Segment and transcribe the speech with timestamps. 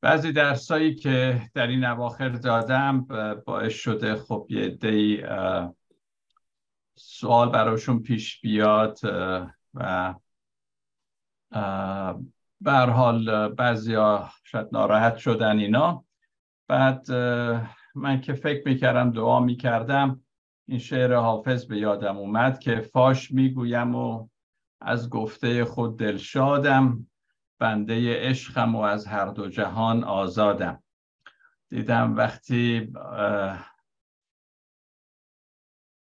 [0.00, 3.06] بعضی درسایی که در این اواخر دادم
[3.46, 5.22] باعث شده خب یه دی
[6.96, 8.98] سوال براشون پیش بیاد
[9.74, 10.14] و
[12.60, 16.04] بر حال بعضیا شاید ناراحت شدن اینا.
[16.68, 17.12] بعد
[17.94, 20.20] من که فکر می‌کردم دعا می‌کردم
[20.68, 24.28] این شعر حافظ به یادم اومد که فاش می‌گویم و
[24.80, 27.06] از گفته خود دلشادم.
[27.58, 30.82] بنده عشقم و از هر دو جهان آزادم.
[31.70, 32.92] دیدم وقتی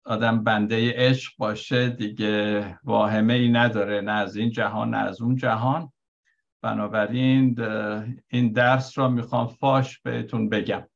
[0.05, 5.35] آدم بنده عشق باشه دیگه واهمه ای نداره نه از این جهان نه از اون
[5.35, 5.91] جهان.
[6.61, 7.61] بنابراین
[8.27, 10.87] این درس را می‌خوام فاش بهتون بگم.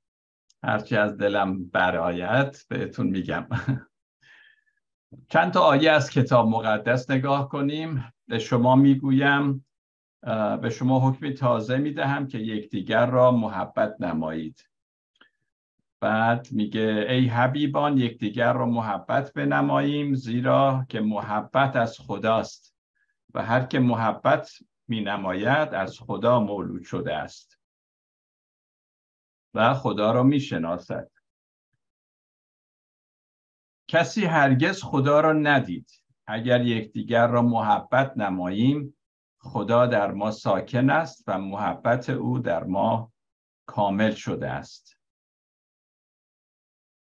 [0.63, 3.47] هرچی از دلم برایت بهتون میگم.
[5.31, 8.13] چند تا آیه از کتاب مقدس نگاه کنیم.
[8.27, 9.65] به شما می‌گویم
[10.61, 14.69] به شما حکمی تازه می‌دهم که یکدیگر را محبت نمایید.
[15.99, 22.75] بعد میگه ای حبیبان یکدیگر را محبت بنماییم زیرا که محبت از خداست
[23.33, 24.51] و هر که محبت
[24.87, 27.59] می نماید از خدا مولود شده است.
[29.53, 31.11] و خدا را می شناسد
[33.87, 36.03] کسی هرگز خدا را ندید.
[36.27, 38.95] اگر یکدیگر را محبت نماییم
[39.39, 43.11] خدا در ما ساکن است و محبت او در ما
[43.65, 44.97] کامل شده است.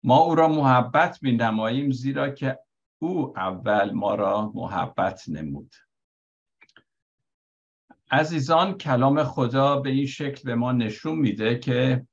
[0.04, 2.60] ما او را محبت می نماییم زیرا که
[3.00, 5.74] او اول ما را محبت نمود.
[8.12, 12.08] عزیزان کلام خدا به این شکل به ما نشون میده که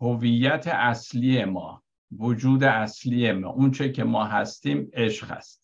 [0.00, 1.82] هویت اصلی ما
[2.18, 5.61] وجود اصلی ما اونچه که ما هستیم عشق است.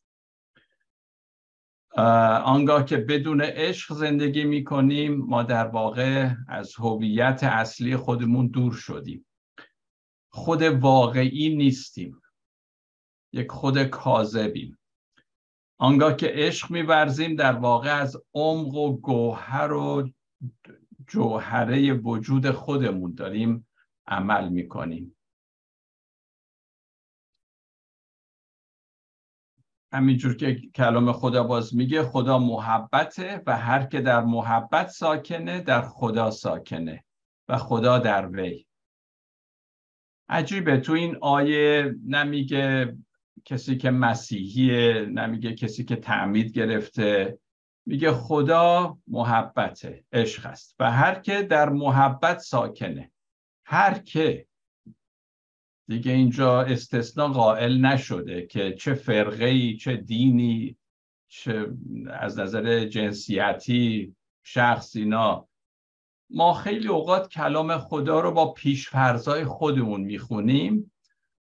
[2.44, 9.27] آنگاه که بدون عشق زندگی می‌کنیم ما در واقع از هویت اصلی خودمون دور شدیم.
[10.33, 12.23] خود واقعی نیستیم.
[13.33, 14.78] یک خود کاذبیم.
[15.78, 20.11] آنگاه که عشق میورزیم در واقع از عمق و گوهر و
[21.06, 23.67] جوهره وجود خودمون داریم
[24.06, 25.17] عمل می‌کنیم.
[29.92, 35.82] همینجور که کلام خدا باز میگه خدا محبته و هر که در محبت ساکنه در
[35.82, 37.04] خدا ساکنه
[37.48, 38.66] و خدا در وی.
[40.28, 40.76] عجیبه.
[40.76, 42.96] تو این آیه نمیگه
[43.44, 47.38] کسی که مسیحیه نمیگه کسی که تعمید گرفته.
[47.86, 53.12] میگه خدا محبته عشق است و هر که در محبت ساکنه
[53.64, 54.48] هر که
[55.88, 60.76] دیگه اینجا استثنا قائل نشده که چه فرقه ای چه دینی
[61.28, 61.66] چه
[62.10, 65.48] از نظر جنسیتی شخص اینا.
[66.30, 70.92] ما خیلی اوقات کلام خدا رو با پیشفرزای خودمون می‌خونیم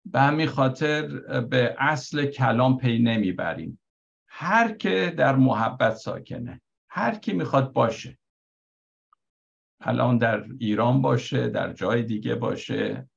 [0.05, 1.07] به همین خاطر
[1.41, 3.81] به اصل کلام پی نمی‌بریم.
[4.29, 8.19] هر که در محبت ساکنه هر کی می‌خواد باشه.
[9.81, 13.09] الان در ایران باشه در جای دیگه باشه.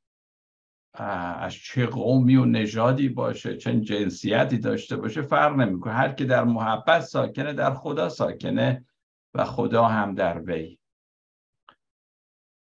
[0.93, 5.93] از چه قومی و نژادی باشه چه جنسیتی داشته باشه فرق نمی‌کنه.
[5.93, 8.85] هر کی در محبت ساکنه در خدا ساکنه
[9.33, 10.79] و خدا هم در وی.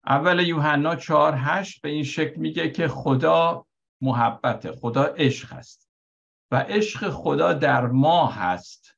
[0.06, 3.66] اول یوحنا 4 8 به این شکل میگه که خدا
[4.02, 5.90] محبت خدا عشق است
[6.52, 8.98] و عشق خدا در ما هست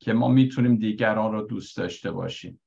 [0.00, 2.60] که ما می‌تونیم دیگران رو دوست داشته باشیم.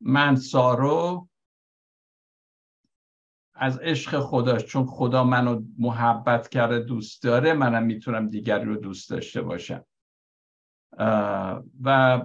[0.00, 1.28] من سارو
[3.58, 9.10] از عشق خداش چون خدا منو محبت کرده دوست داره منم می‌تونم دیگری رو دوست
[9.10, 9.84] داشته باشم.
[11.82, 12.22] و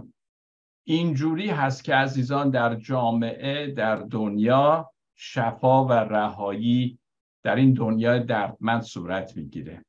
[0.84, 7.00] اینجوری هست که عزیزان در جامعه در دنیا شفا و رهایی
[7.44, 9.86] در این دنیا دردمند صورت می‌گیره.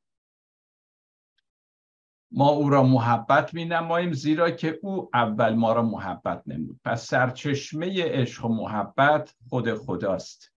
[2.31, 6.81] ما او را محبت می نماییم زیرا که او اول ما را محبت نمود.
[6.85, 10.53] پس سرچشمه عشق و محبت خود خداست.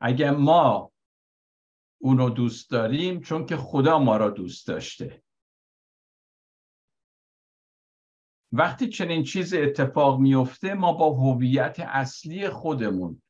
[0.00, 0.92] اگر ما
[1.98, 5.22] اونو دوست داریم چون که خدا ما را دوست داشته.
[8.52, 13.22] وقتی چنین چیز اتفاق میفته ما با هویت اصلی خودمون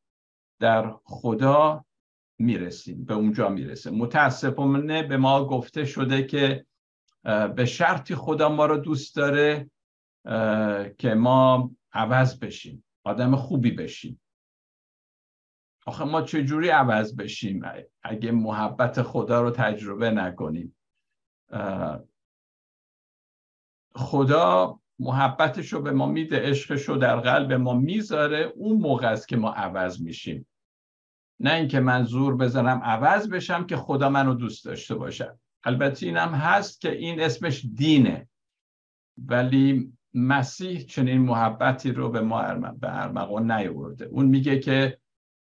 [0.61, 1.85] در خدا
[2.39, 3.95] می‌رسیم به اونجا می‌رسیم.
[3.95, 6.67] متاسفانه به ما گفته شده که
[7.57, 9.71] به شرطی خدا ما رو دوست داره
[10.99, 14.21] که ما عوض بشیم آدم خوبی بشیم.
[15.87, 17.63] آخه ما چجوری عوض بشیم؟
[18.03, 20.77] اگه محبت خدا رو تجربه نکنیم.
[23.95, 29.29] خدا محبتش رو به ما میده عشقش رو در قلب ما می‌ذاره اون موقع است
[29.29, 30.47] که ما عوض میشیم.
[31.41, 36.35] نه اینکه من زور بزنم عوض بشم که خدا منو دوست داشته باشد البته اینم
[36.35, 38.29] هست که این اسمش دینه.
[39.19, 44.05] ولی مسیح چنین محبتی رو به ما به ارمغان نیورده.
[44.05, 44.99] اون میگه که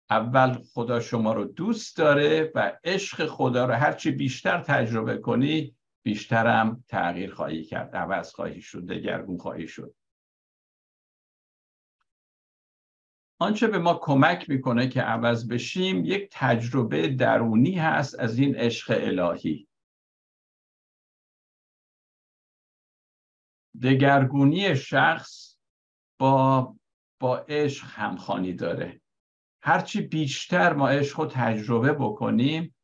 [0.09, 6.83] اول خدا شما رو دوست داره و عشق خدا رو هرچی بیشتر تجربه کنی بیشترم
[6.87, 7.95] تغییر خواهی کرد.
[7.95, 9.95] عوض خواهی شد دگرگون خواهی شد.
[13.39, 18.97] آنچه به ما کمک می‌کنه که عوض بشیم یک تجربه درونی هست از این عشق
[19.01, 19.67] الهی.
[23.83, 25.57] دگرگونی شخص
[26.19, 26.75] با
[27.19, 29.01] با عشق همخانی داره.
[29.65, 32.75] هرچی بیشتر ما عشق رو تجربه بکنیم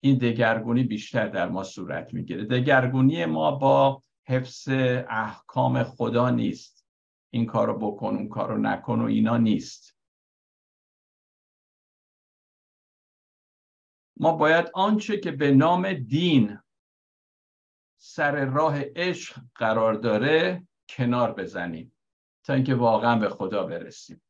[0.00, 2.44] این دگرگونی بیشتر در ما صورت می‌گیره.
[2.44, 4.68] دگرگونی ما با حفظ
[5.08, 6.86] احکام خدا نیست.
[7.30, 9.96] این کارو بکن اون کارو نکن و اینا نیست.
[14.16, 16.58] ما باید آنچه که به نام دین
[18.00, 21.96] سر راه عشق قرار داره کنار بزنیم
[22.44, 24.22] تا اینکه واقعا به خدا برسیم.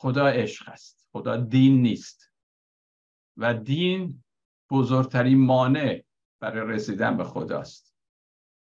[0.00, 1.08] خدا عشق است.
[1.12, 2.32] خدا دین نیست.
[3.36, 4.24] و دین
[4.70, 6.02] بزرگترین مانع
[6.40, 7.94] برای رسیدن به خداست.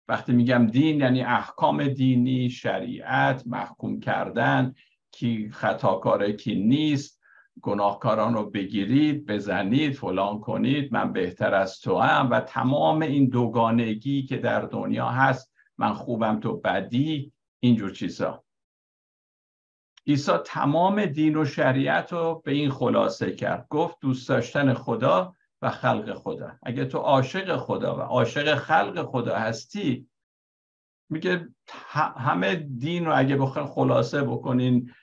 [0.07, 4.73] وقتی میگم دین یعنی احکام دینی شریعت محکوم کردن
[5.11, 7.17] کی خطاکاره کی نیست.
[7.61, 14.23] گناهکاران رو بگیرید بزنید فلان کنید من بهتر از تو هم و تمام این دوگانگی
[14.23, 18.43] که در دنیا هست من خوبم تو بدی اینجور چیزا.
[20.07, 23.67] عیسی تمام دین و شریعت رو به این خلاصه کرد.
[23.69, 26.51] گفت دوست داشتن خدا و خلق خدا.
[26.63, 30.09] اگه تو عاشق خدا و عاشق خلق خدا هستی
[31.09, 31.49] میگه
[32.17, 34.93] همه دین رو اگه بخواین خلاصه بکنین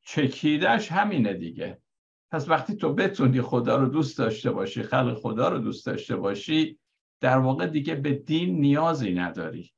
[0.00, 1.82] چکیدش همینه دیگه.
[2.30, 6.78] پس وقتی تو بتونی خدا رو دوست داشته باشی خلق خدا رو دوست داشته باشی
[7.20, 9.72] در واقع دیگه به دین نیازی نداری.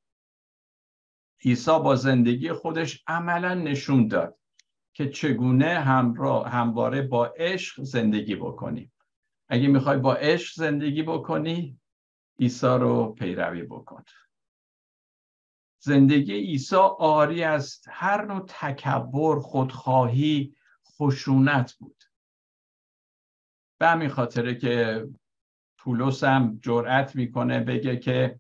[1.44, 4.39] عیسی با زندگی خودش عملا نشون داد.
[4.92, 8.92] که چگونه همراه همواره با عشق زندگی بکنی.
[9.48, 11.80] اگه می‌خوای با عشق زندگی بکنی
[12.38, 14.04] عیسی رو پیروی بکن.
[15.82, 20.54] زندگی عیسی آری از هر نوع تکبر خودخواهی
[20.84, 22.04] خشونت بود.
[23.80, 25.06] به همین خاطره که
[25.78, 28.39] پولس هم جرأت می‌کنه بگه که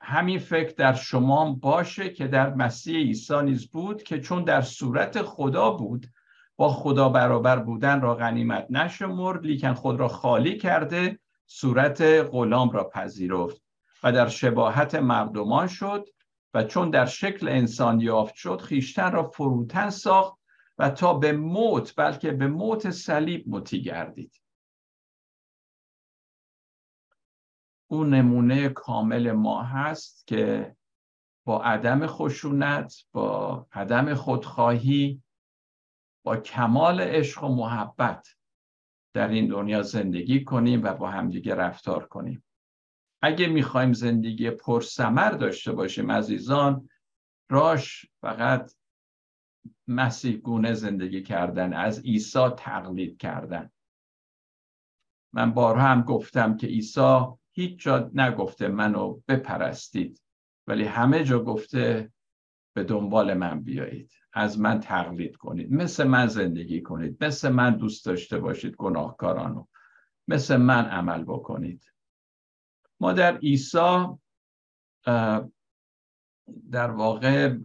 [0.00, 5.22] همین فکر در شما باشه که در مسیح عیسی نیز بود که چون در صورت
[5.22, 6.06] خدا بود
[6.56, 12.88] با خدا برابر بودن را غنیمت نشمرد لیکن خود را خالی کرده صورت غلام را
[12.88, 13.62] پذیرفت
[14.02, 16.08] و در شباهت مردمان شد
[16.54, 20.38] و چون در شکل انسان یافت شد خیشتن را فروتن ساخت
[20.78, 24.40] و تا به موت بلکه به موت صلیب متی گردید.
[27.92, 30.76] او نمونه کامل ما هست که
[31.46, 35.22] با عدم خشونت با عدم خودخواهی
[36.24, 38.28] با کمال عشق و محبت
[39.14, 42.44] در این دنیا زندگی کنیم و با همدیگه رفتار کنیم.
[43.22, 46.88] اگه می‌خوایم زندگی پرسمر داشته باشیم عزیزان
[47.50, 48.72] راش فقط
[49.88, 53.70] مسیح گونه زندگی کردن از عیسی تقلید کردن.
[55.32, 60.22] من بارها هم گفتم که عیسی هیچ جا نگفته منو بپرستید
[60.66, 62.12] ولی همه جا گفته
[62.74, 64.12] به دنبال من بیایید.
[64.32, 65.72] از من تقلید کنید.
[65.72, 67.24] مثل من زندگی کنید.
[67.24, 69.66] مثل من دوست داشته باشید گناهکارانو.
[70.28, 71.92] مثل من عمل بکنید.
[73.00, 74.06] ما در عیسی
[76.70, 77.56] در واقع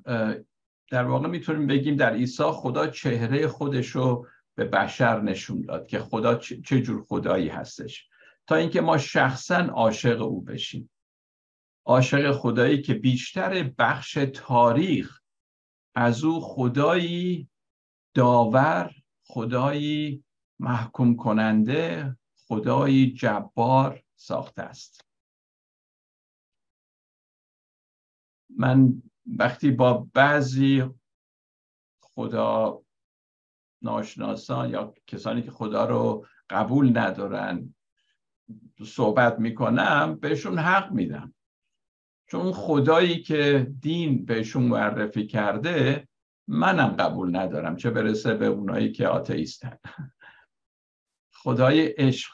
[0.92, 6.00] در واقع می‌تونیم بگیم در عیسی خدا چهره خودش رو به بشر نشون داد که
[6.00, 8.10] خدا چه جور خدایی هستش.
[8.48, 10.90] تا اینکه ما شخصا عاشق او بشیم.
[11.86, 15.22] عاشق خدایی که بیشتر بخش تاریخ
[15.96, 17.50] از او خدایی
[18.14, 20.24] داور خدایی
[20.60, 25.06] محکوم کننده خدایی جبار ساخته است.
[28.50, 30.84] من وقتی با بعضی
[32.02, 32.82] خدا
[33.82, 37.75] ناشناسان یا کسانی که خدا رو قبول ندارن
[38.86, 41.34] صحبت می‌کنم بهشون حق میدم.
[42.28, 46.08] چون خدایی که دین بهشون معرفی کرده
[46.48, 49.78] منم قبول ندارم چه برسه به اونایی که آتئیستن.
[51.34, 52.32] خدای عشق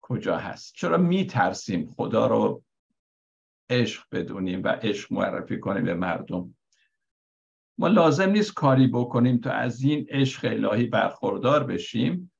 [0.00, 2.62] کجا هست؟ چرا میترسیم خدا رو
[3.70, 6.54] عشق بدونیم و عشق معرفی کنیم به مردم؟
[7.78, 12.32] ما لازم نیست کاری بکنیم تا از این عشق الهی برخوردار بشیم.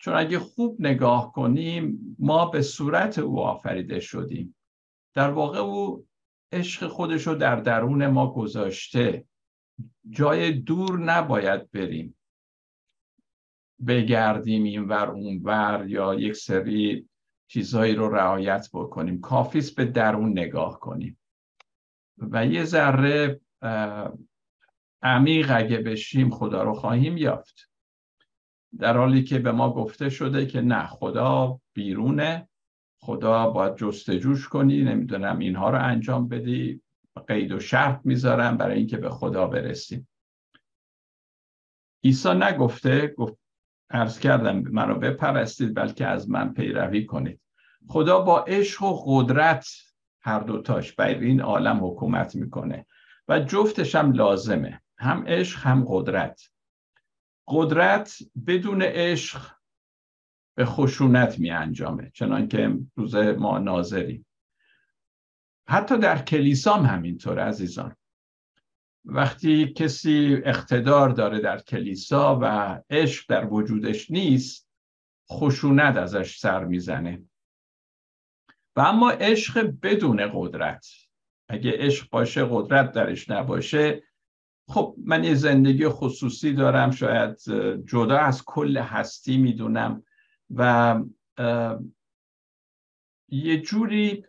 [0.00, 4.56] چون اگه خوب نگاه کنیم ما به صورت او آفریده شدیم.
[5.14, 6.06] در واقع او
[6.52, 9.26] عشق خودش رو در درون ما گذاشته.
[10.10, 12.16] جای دور نباید بریم.
[13.86, 17.08] بگردیم این ور اون ور یا یک سری
[17.46, 19.20] چیزهایی رو رعایت بکنیم.
[19.20, 21.18] کافیست به درون نگاه کنیم.
[22.18, 23.40] و یه ذره
[25.02, 27.69] عمیق اگه بشیم خدا رو خواهیم یافت.
[28.78, 32.48] در حالی که به ما گفته شده که نه خدا بیرونه.
[32.98, 36.82] خدا باید جستجوش کنی نمی‌دونم اینها رو انجام بدی.
[37.26, 40.08] قید و شرط می‌ذارم برای اینکه به خدا برسیم.
[42.04, 43.34] عیسی نگفته گفت
[43.90, 47.40] عرض کردم منو بپرستید بلکه از من پیروی کنید.
[47.88, 49.66] خدا با عشق و قدرت
[50.20, 52.86] هر دوتاش بر این عالم حکومت می‌کنه.
[53.28, 54.82] و جفتش هم لازمه.
[54.98, 56.50] هم عشق هم قدرت.
[57.50, 59.46] قدرت بدون عشق
[60.56, 64.26] به خشونت می انجامه چنان که امروز ما ناظریم.
[65.68, 67.96] حتی در کلیسام همینطور عزیزان.
[69.04, 72.44] وقتی کسی اقتدار داره در کلیسا و
[72.90, 74.70] عشق در وجودش نیست
[75.30, 77.22] خشونت ازش سر می‌زنه.
[78.76, 80.86] و اما عشق بدون قدرت.
[81.48, 84.02] اگه عشق باشه قدرت درش نباشه
[84.70, 87.36] خب من یه زندگی خصوصی دارم شاید
[87.86, 90.02] جدا از کل هستی می‌دونم
[90.54, 90.96] و
[93.28, 94.24] یه جوری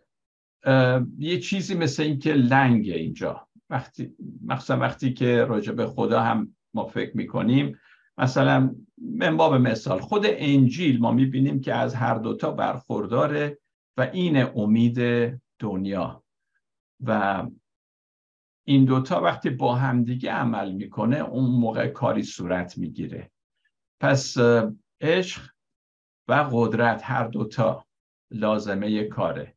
[1.18, 3.48] یه چیزی مثل اینکه لنگ اینجا.
[3.70, 4.14] وقتی
[4.46, 7.78] مخصوصا وقتی که راجع به خدا هم ما فکر می‌کنیم
[8.18, 13.58] مثلا من باب مثال خود انجیل ما می‌بینیم که از هر دوتا برخورداره
[13.96, 14.98] و این امید
[15.58, 16.24] دنیا.
[17.04, 17.42] و
[18.64, 23.30] این دوتا وقتی با همدیگه عمل می‌کنه اون موقع کاری صورت می‌گیره.
[24.00, 24.36] پس
[25.00, 25.50] عشق
[26.28, 27.86] و قدرت هر دوتا
[28.30, 29.54] لازمه کاره.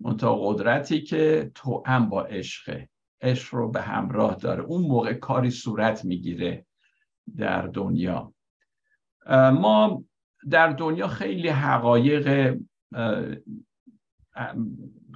[0.00, 2.88] منتها قدرتی که تو هم با عشقه.
[3.20, 4.62] عشق رو به همراه داره.
[4.62, 6.66] اون موقع کاری صورت می‌گیره
[7.36, 8.34] در دنیا.
[9.30, 10.04] ما
[10.50, 12.56] در دنیا خیلی حقایق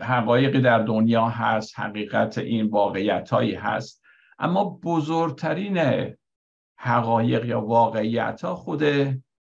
[0.00, 4.02] حقایقی در دنیا هست حقیقت این واقعیت هایی هست.
[4.38, 6.06] اما بزرگترین
[6.78, 8.82] حقایق یا واقعیت ها خود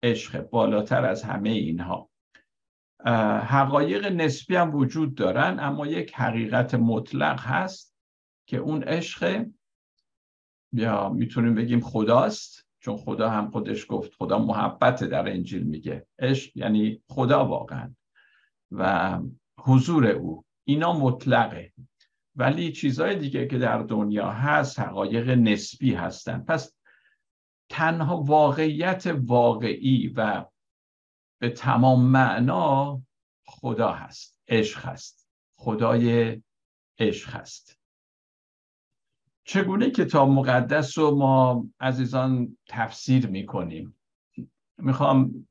[0.04, 2.10] عشق بالاتر از همه اینها.
[3.46, 7.96] حقایق نسبی هم وجود دارن اما یک حقیقت مطلق هست
[8.46, 9.46] که اون عشق
[10.74, 16.08] یا می‌تونیم بگیم خداست چون خدا هم خودش گفت خدا محبت در انجیل میگه.
[16.20, 17.96] عشق یعنی خدا واقعا.
[18.72, 19.20] و
[19.64, 20.46] حضور او.
[20.64, 21.74] اینا مطلقه.
[22.36, 26.40] ولی چیزهای دیگه که در دنیا هست حقایق نسبی هستن.
[26.40, 26.74] پس
[27.70, 30.46] تنها واقعیت واقعی و
[31.42, 33.02] به تمام معنا
[33.46, 34.38] خدا هست.
[34.48, 35.30] عشق هست.
[35.58, 36.42] خدای
[37.00, 37.80] عشق هست.
[39.44, 43.96] چگونه کتاب مقدس رو ما عزیزان تفسیر می‌کنیم؟
[44.78, 45.48] می‌خوام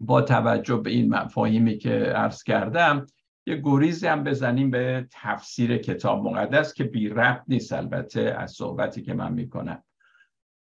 [0.00, 3.06] با توجه به این مفاهیمی که عرض کردم
[3.46, 9.02] یه گریزی هم بزنیم به تفسیر کتاب مقدس که بی ربط نیست البته از صحبتی
[9.02, 9.82] که من می‌کنم.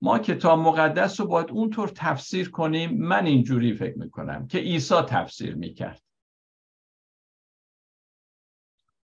[0.03, 5.55] ما کتاب مقدس رو باید اونطور تفسیر کنیم من اینجوری فکر می‌کنم که عیسی تفسیر
[5.55, 6.03] می‌کرد.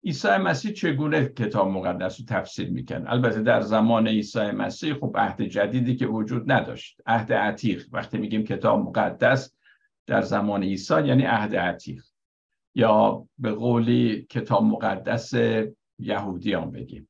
[0.05, 5.43] عیسی مسیح چگونه کتاب مقدس رو تفسیر می‌کرد؟ البته در زمان عیسی مسیح خب عهد
[5.43, 7.01] جدیدی که وجود نداشت.
[7.07, 7.87] عهد عتیق.
[7.93, 9.55] وقتی میگیم کتاب مقدس
[10.07, 12.05] در زمان عیسی یعنی عهد عتیق.
[12.75, 15.33] یا به قولی کتاب مقدس
[15.99, 17.09] یهودیان بگیم.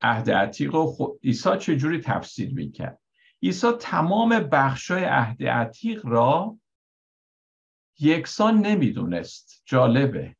[0.00, 3.00] عهد عتیق و عیسی چجوری تفسیر می‌کرد؟
[3.42, 6.58] عیسی تمام بخشای عهد عتیق را
[7.98, 9.62] یکسان نمی‌دونست.
[9.64, 10.36] جالبه.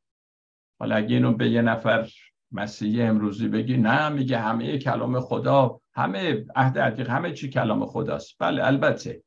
[0.79, 2.09] حالا اگه اینو به یه نفر
[2.53, 8.37] مسیحی امروزی بگی نه میگه همه کلام خدا همه عهد عتیق همه چی کلام خداست.
[8.39, 9.23] بله البته.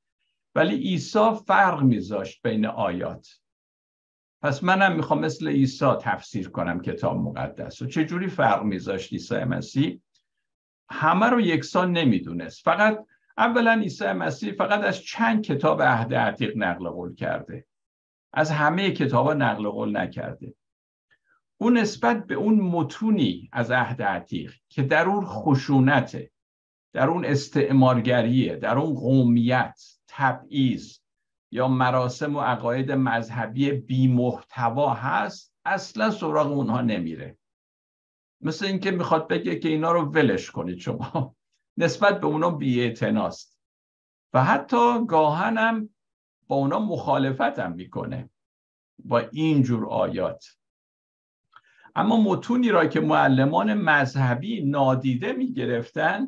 [0.56, 3.28] ولی عیسی فرق میذاشت بین آیات.
[4.42, 10.02] پس منم می‌خوام مثل عیسی تفسیر کنم کتاب مقدس و چجوری فرق میذاشت عیسی مسیح؟
[10.90, 12.64] همه رو یکسان نمی‌دونست.
[12.64, 13.06] فقط
[13.38, 17.66] اولا عیسی مسیح فقط از چند کتاب عهد عتیق نقل قول کرده.
[18.34, 20.56] از همه کتاب نقل قول نکرده.
[21.58, 26.32] اون نسبت به اون متونی از عهد عتیق که در اون خشونته
[26.94, 30.98] در اون استعمارگریه در اون قومیت تبعیض
[31.52, 37.38] یا مراسم و عقاید مذهبی بی محتوا هست اصلا سراغ اونها نمیره.
[38.42, 41.36] مثل اینکه می‌خواد بگه که اینا رو ولش کنید شما.
[41.78, 43.60] نسبت به اونا بیاعتناست.
[44.34, 45.90] و حتی گاهنم
[46.48, 48.30] با اونا مخالفت هم می‌کنه.
[49.04, 50.46] با اینجور آیات.
[51.96, 56.28] اما متونی را که معلمان مذهبی نادیده می‌گرفتن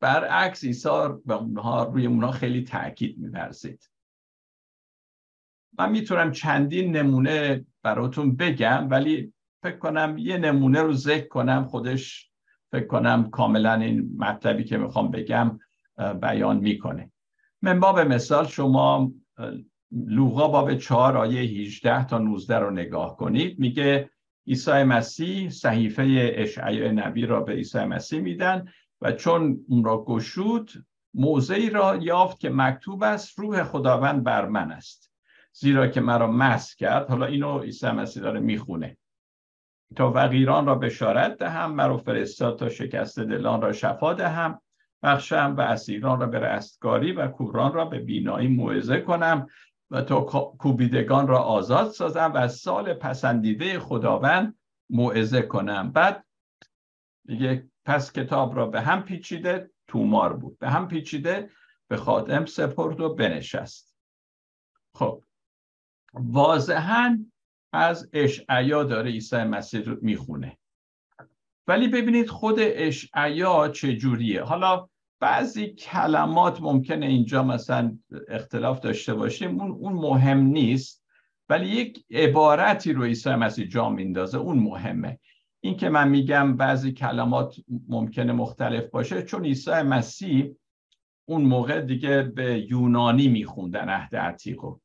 [0.00, 3.90] برعکس عیسی به اونها روی اونها خیلی تاکید میورزید.
[5.78, 11.64] من می‌تونم چندین نمونه براتون بگم ولی فکر کنم یه نمونه رو ذکر کنم.
[11.64, 12.30] خودش
[12.72, 15.58] فکر کنم کاملا این مطلبی که می‌خوام بگم
[16.20, 17.10] بیان می‌کنه.
[17.62, 19.12] من باب مثال شما
[19.92, 23.58] لوقا باب 4 آیه 18 تا 19 رو نگاه کنید.
[23.58, 24.10] میگه
[24.46, 28.68] عیسی مسیح صحیفه اشعیا نبی را به عیسی مسیح میدن
[29.00, 30.70] و چون اون را گشود
[31.14, 35.13] موضعی را یافت که مکتوب است روح خداوند بر من است.
[35.56, 38.96] زیرا که مرا مس کرد حالا اینو عیسی مسیح داره می‌خونه.
[39.96, 44.60] تا وغیران را بشارت دهم مرا فرستاد تا شکست دلان را شفا دهم
[45.02, 49.46] بخشم و اسیران را به رستگاری و کوران را به بینایی موعظه کنم
[49.90, 50.20] و تا
[50.58, 54.58] کوبیدگان را آزاد سازم و از سال پسندیده خداوند
[54.90, 55.92] موعظه کنم.
[55.92, 56.24] بعد
[57.24, 60.58] میگه پس کتاب را به هم پیچیده تومار بود.
[60.58, 61.50] به هم پیچیده
[61.88, 63.96] به خادم سپرد و بنشست.
[64.94, 65.22] خب
[66.14, 67.24] واضحا
[67.72, 70.58] از اشعیا داره عیسی مسیح رو می‌خونه.
[71.66, 74.42] ولی ببینید خود اشعیا چجوریه.
[74.42, 74.88] حالا
[75.20, 79.60] بعضی کلمات ممکنه اینجا مثلا اختلاف داشته باشیم.
[79.60, 81.04] اون, اون مهم نیست
[81.48, 85.18] ولی یک عبارتی رو عیسی مسیح جا میندازه اون مهمه.
[85.60, 87.56] این که من میگم بعضی کلمات
[87.88, 90.54] ممکنه مختلف باشه چون عیسی مسیح
[91.28, 94.78] اون موقع دیگه به یونانی میخوندن عهد عتیقو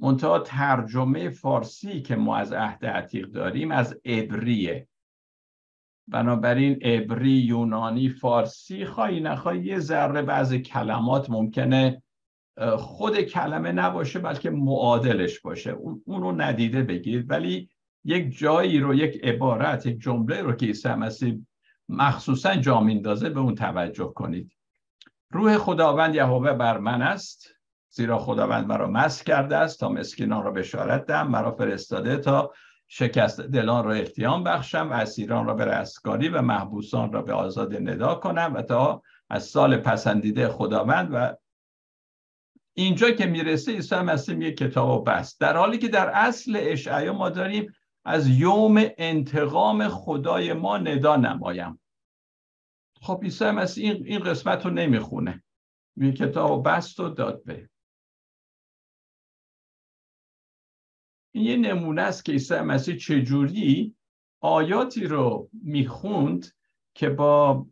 [0.00, 4.88] منتها ترجمه فارسی که ما از عهد عتیق داریم از عبریه.
[6.08, 12.02] بنابراین عبری یونانی فارسی خواهی نخواهی یه ذره بعضی کلمات ممکنه
[12.76, 15.70] خود کلمه نباشه بلکه معادلش باشه.
[16.04, 17.68] اون رو ندیده بگید ولی
[18.04, 21.46] یک جایی رو یک عبارت یک جمله رو که عیسی مسیح
[21.88, 24.52] مخصوصا جا میندازه به اون توجه کنید.
[25.30, 27.55] روح خداوند یهوه بر من است.
[27.96, 32.52] زیرا خداوند مرا مس کرده است تا مسکینان را بشارت دهم مرا فرستاده تا
[32.88, 37.74] شکست دلان را احتیام بخشم و اسیران را به رستگاری و محبوسان را به آزاد
[37.74, 41.36] ندا کنم و تا از سال پسندیده خداوند و
[42.74, 47.12] اینجا که می‌رسه عیسی مسیح یک کتاب و بست در حالی که در اصل اشعیا
[47.12, 47.72] ما داریم
[48.04, 51.80] از یوم انتقام خدای ما ندا نمایم.
[53.02, 55.42] خب عیسی مسیح این قسمت رو نمی‌خونه.
[55.96, 57.68] این کتاب و بست و داد به.
[61.36, 63.94] این یه نمونه است که عیسی مسیح چجوری
[64.40, 66.46] آیاتی رو می‌خوند
[66.94, 67.66] که با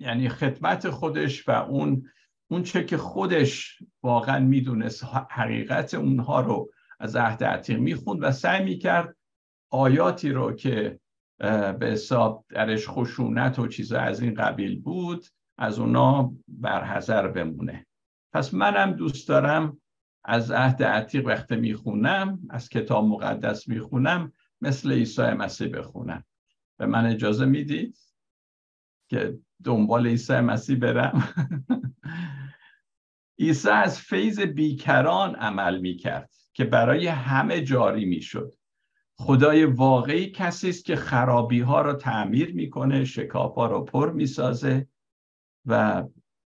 [0.00, 2.10] یعنی خدمت خودش و اون
[2.50, 6.70] اون چه که خودش واقعا می‌دونست حقیقت اونها رو
[7.00, 9.16] از عهد عتیق می‌خوند و سعی می‌کرد
[9.70, 11.00] آیاتی رو که
[11.78, 15.26] به حساب درش خشونت و چیزا از این قبیل بود
[15.58, 17.86] از اونا برحضر بمونه.
[18.32, 19.78] پس منم دوست دارم
[20.24, 26.24] از عهد عتیق وقتی می‌خونم از کتاب مقدس می‌خونم مثل عیسی مسیح بخونم.
[26.78, 27.98] به من اجازه می‌دید
[29.08, 31.28] که دنبال عیسی مسیح برم؟
[33.38, 38.54] عیسی از فیض بیکران عمل می‌کرد که برای همه جاری می‌شد.
[39.18, 44.88] خدای واقعی کسی است که خرابی ها را تعمیر می‌کنه شکاف ها را پر می‌سازه
[45.66, 46.04] و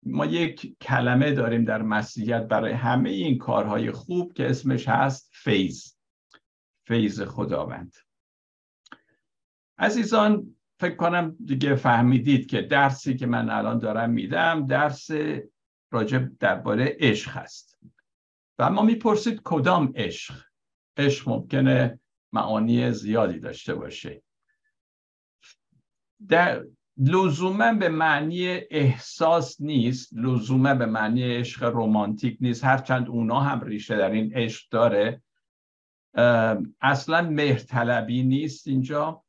[0.06, 5.92] ما یک کلمه داریم در مسیحیت برای همه این کارهای خوب که اسمش هست فیض.
[6.86, 7.96] فیض خداوند.
[9.78, 15.10] عزیزان فکر کنم دیگه فهمیدید که درسی که من الان دارم میدم درس
[15.90, 17.78] راجب درباره عشق هست
[18.58, 20.42] و ما می‌پرسید کدام عشق؟
[20.96, 22.00] عشق ممکنه
[22.32, 24.22] معانی زیادی داشته باشه.
[26.28, 26.64] در
[26.98, 32.64] لزوما به معنی احساس نیست لزوما به معنی عشق رومانتیک نیست.
[32.64, 35.22] هرچند اونا هم ریشه در این عشق داره.
[36.80, 39.22] اصلا مهرطلبی نیست اینجا.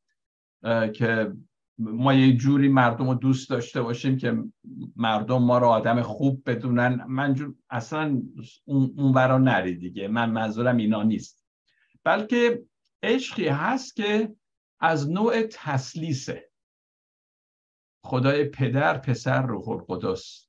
[0.93, 1.33] که
[1.79, 4.43] ما یه جوری مردم رو دوست داشته باشیم که
[4.95, 7.05] مردم ما رو آدم خوب بدونن.
[7.07, 8.21] من اصلا
[8.65, 10.07] اون, اون نری دیگه.
[10.07, 11.45] من منظورم اینا نیست.
[12.03, 12.63] بلکه
[13.03, 14.35] عشقی هست که
[14.79, 16.46] از نوع تسلیسه.
[18.07, 20.47] خدای پدر پسر روح القدس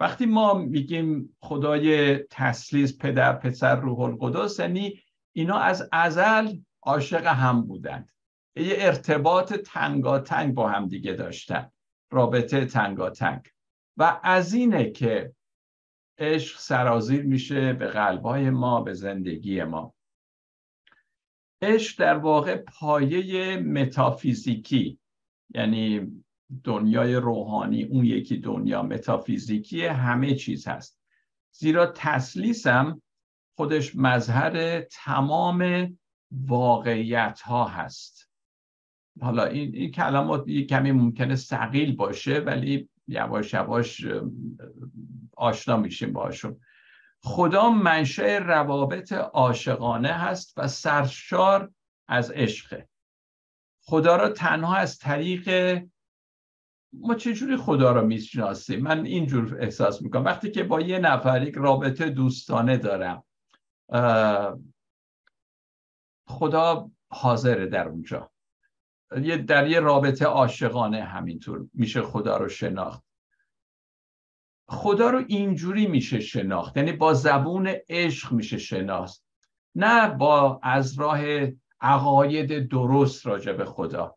[0.00, 7.62] وقتی ما میگیم خدای تسلیس پدر پسر روح القدس یعنی اینا از ازل عاشق هم
[7.62, 8.08] بودند.
[8.56, 11.70] یه ارتباط تنگاتنگ با هم دیگه داشتن.
[12.10, 13.40] رابطه تنگاتنگ.
[13.96, 15.34] و از اینه که
[16.18, 19.94] عشق سرازیر میشه به قلبهای ما به زندگی ما.
[21.62, 24.98] عشق در واقع پایه متافیزیکی
[25.54, 26.12] یعنی
[26.64, 31.00] دنیای روحانی اون یکی دنیا متافیزیکی همه چیز هست.
[31.52, 33.02] زیرا تسلیس هم
[33.56, 35.92] خودش مظهر تمام
[36.30, 38.30] واقعیت ها هست.
[39.20, 44.06] حالا این, این کلمات کمی ممکنه سقیل باشه ولی یواش یواش
[45.36, 46.60] آشنا میشیم باشون
[47.24, 51.72] خدا منشه روابط عاشقانه هست و سرشار
[52.08, 52.88] از عشقه.
[53.84, 55.78] خدا را تنها از طریق
[56.92, 60.24] ما چجوری خدا را می‌شناسیم؟ من اینجور احساس می‌کنم.
[60.24, 63.24] وقتی که با یه نفر یک رابطه دوستانه دارم
[66.28, 68.30] خدا حاضره در اونجا.
[69.46, 73.02] در یه رابطه عاشقانه همینطور میشه خدا رو شناخت.
[74.68, 76.76] خدا رو اینجوری میشه شناخت.
[76.76, 79.24] یعنی با زبون عشق میشه شناخت.
[79.74, 81.20] نه با از راه
[81.80, 84.16] عقاید درست راجع به خدا.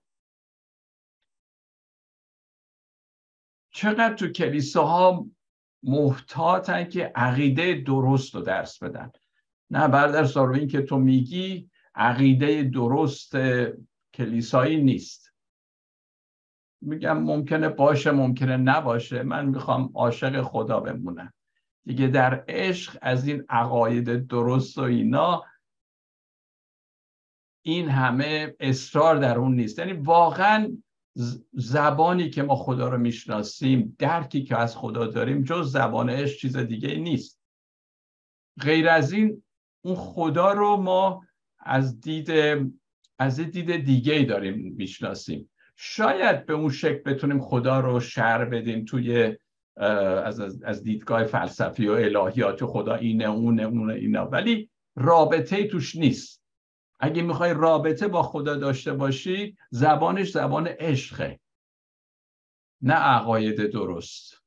[3.76, 5.26] چقدر تو کلیساها
[5.84, 9.12] محتاطن که عقیده درست رو درس بدن.
[9.70, 13.36] نه بردر سارو این که تو میگی عقیده درست
[14.14, 15.32] کلیسایی نیست.
[16.82, 19.24] میگم ممکنه باشه ممکنه نباشه.
[19.24, 21.34] من می‌خوام عاشق خدا بمونم.
[21.86, 25.44] دیگه در عشق از این عقاید درست و اینا
[27.62, 29.80] این همه اصرار در اون نیست.
[29.80, 30.78] یعنی واقعا
[31.54, 36.58] زبانی که ما خدا رو می‌شناسیم درکی که از خدا داریم جز زبان عشق چیز
[36.58, 37.42] دیگه نیست.
[38.62, 39.44] غیر از این
[39.84, 41.24] اون خدا رو ما
[41.60, 42.32] از دید
[43.20, 45.50] از دید دیگه داریم می‌شناسیم.
[45.76, 49.38] شاید به اون شکل بتونیم خدا رو شر بدیم توی
[49.78, 54.26] از, از دیدگاه فلسفی و الهیات خدا اینه اونه اونه اینا.
[54.26, 56.45] ولی رابطه توش نیست.
[57.00, 61.40] اگه می‌خوای رابطه با خدا داشته باشی زبانش زبان عشقه
[62.82, 64.46] نه عقاید درست.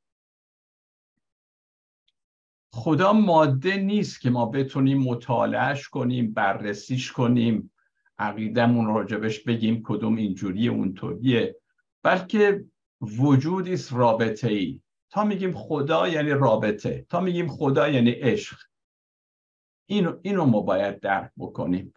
[2.73, 7.71] خدا ماده نیست که ما بتونیم مطالعهش کنیم بررسیش کنیم
[8.19, 11.57] عقیدمون راجبش بگیم کدوم اینجوری اونطوریه.
[12.03, 12.65] بلکه
[13.01, 14.81] وجودی است رابطه ای
[15.11, 18.59] تا میگیم خدا یعنی رابطه تا میگیم خدا یعنی عشق.
[19.87, 21.95] اینو, اینو ما باید درک بکنیم.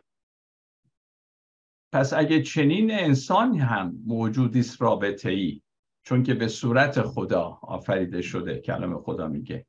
[1.92, 5.62] پس اگه چنین انسانی هم موجودی است رابطه ای
[6.04, 9.66] چون که به صورت خدا آفریده شده کلام خدا میگه.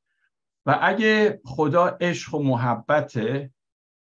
[0.66, 3.52] و اگه خدا عشق و محبته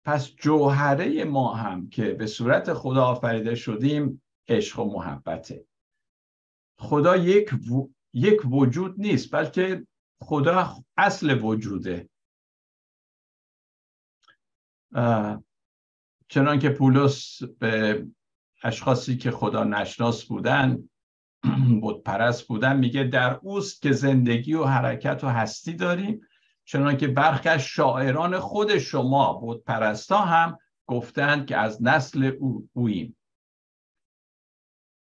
[0.06, 5.66] پس جوهره ما هم که به صورت خدا آفریده شدیم عشق و محبته.
[6.80, 7.50] خدا یک,
[8.14, 9.88] یک وجود نیست بلکه
[10.22, 12.10] خدا اصل وجوده.
[16.28, 18.06] چنان که پولس به
[18.64, 20.90] اشخاصی که خدا نشناس بودن
[21.82, 26.22] بود پرست بودن میگه در اوست که زندگی و حرکت و هستی داریم.
[26.66, 32.70] چنان که برخی از شاعران خود شما بود پرستا هم گفتند که از نسل او
[32.74, 33.18] اویم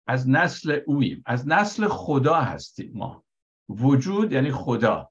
[0.07, 3.25] از نسل اویم از نسل خدا هستیم ما.
[3.69, 5.11] وجود یعنی خدا.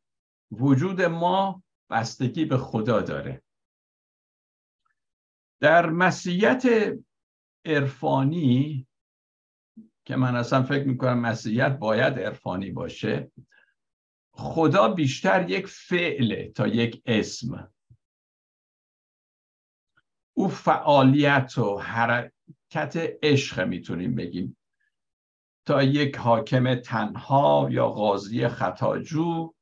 [0.52, 3.44] وجود ما بستگی به خدا داره.
[5.60, 6.64] در مسیحیت
[7.66, 8.88] عرفانی
[10.06, 13.32] که من اصلا فکر می‌کنم مسیحیت باید عرفانی باشه
[14.32, 17.72] خدا بیشتر یک فعله تا یک اسم.
[20.34, 24.58] او فعالیت و حرکت عشق می‌تونیم بگیم.
[25.66, 29.54] تا یک حاکم تنها یا قاضی خطاجو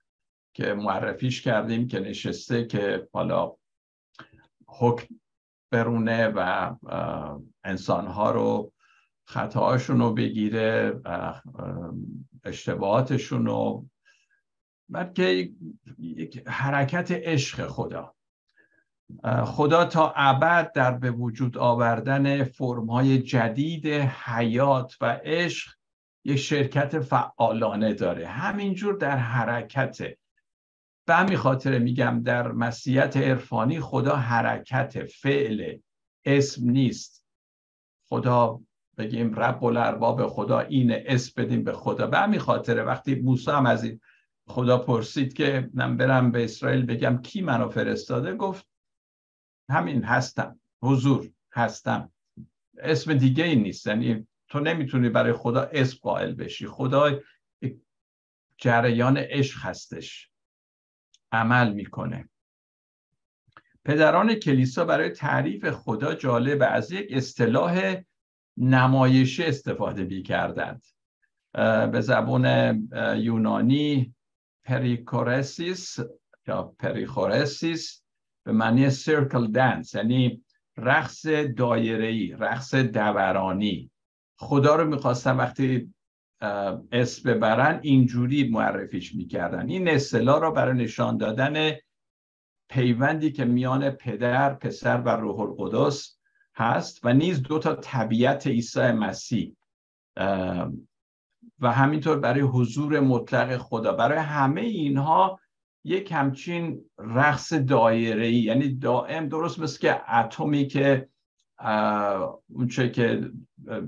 [0.53, 3.55] که معرفیش کردیم که نشسته که حالا
[4.67, 5.15] حکم
[5.71, 6.71] برونه و
[7.63, 8.73] انسانها رو
[9.27, 11.33] خطاهاشون رو بگیره و
[12.43, 13.85] اشتباهاتشون رو.
[14.89, 15.49] بلکه
[15.97, 18.15] یک حرکت عشق خدا.
[19.45, 23.87] خدا تا ابد در به وجود آوردن فرمهای جدید
[24.25, 25.71] حیات و عشق
[26.25, 28.27] یک شرکت فعالانه داره.
[28.27, 30.17] همینجور در حرکته
[31.07, 35.77] به همین خاطر میگم در مسیحیت عرفانی خدا حرکت فعل
[36.25, 37.25] اسم نیست.
[38.09, 38.61] خدا
[38.97, 42.07] بگیم رب الارباب خدا اینه اسم بدیم به خدا.
[42.07, 43.99] به همین خاطر وقتی موسی هم از این
[44.47, 48.67] خدا پرسید که من برم به اسرائیل بگم کی منو فرستاده گفت
[49.69, 52.11] همین هستم حضور هستم.
[52.77, 53.87] اسم دیگه ای نیست.
[53.87, 56.67] یعنی تو نمی‌تونی برای خدا اسم قائل بشی.
[56.67, 57.19] خدا
[58.57, 60.31] جریان عشق هستش.
[61.31, 62.29] عمل می‌کنه.
[63.85, 67.95] پدران کلیسا برای تعریف خدا جالب از یک اصطلاح
[68.57, 70.85] نمایشی استفاده می کردند
[71.91, 72.45] به زبون
[73.17, 74.15] یونانی
[74.63, 75.97] پریکورسیس
[76.47, 78.03] یا پریخورسیس
[78.45, 80.43] به معنی سرکل دنس یعنی
[80.77, 81.25] رقص
[81.57, 83.91] دایره‌ای رقص دورانی.
[84.39, 85.93] خدا رو می‌خواستن وقتی
[86.91, 89.69] اسم ببرن اینجوری معرفیش می‌کردن.
[89.69, 91.75] این اصطلاح رو برای نشان دادن
[92.69, 96.17] پیوندی که میان پدر پسر و روح القدس
[96.55, 99.55] هست و نیز دو تا طبیعت عیسی مسیح.
[101.59, 103.93] و همینطور برای حضور مطلق خدا.
[103.93, 105.39] برای همه اینها
[105.83, 111.09] یک همچین رقص دایره یعنی دائم درست مثل که اتمی که
[112.47, 113.31] اونچه که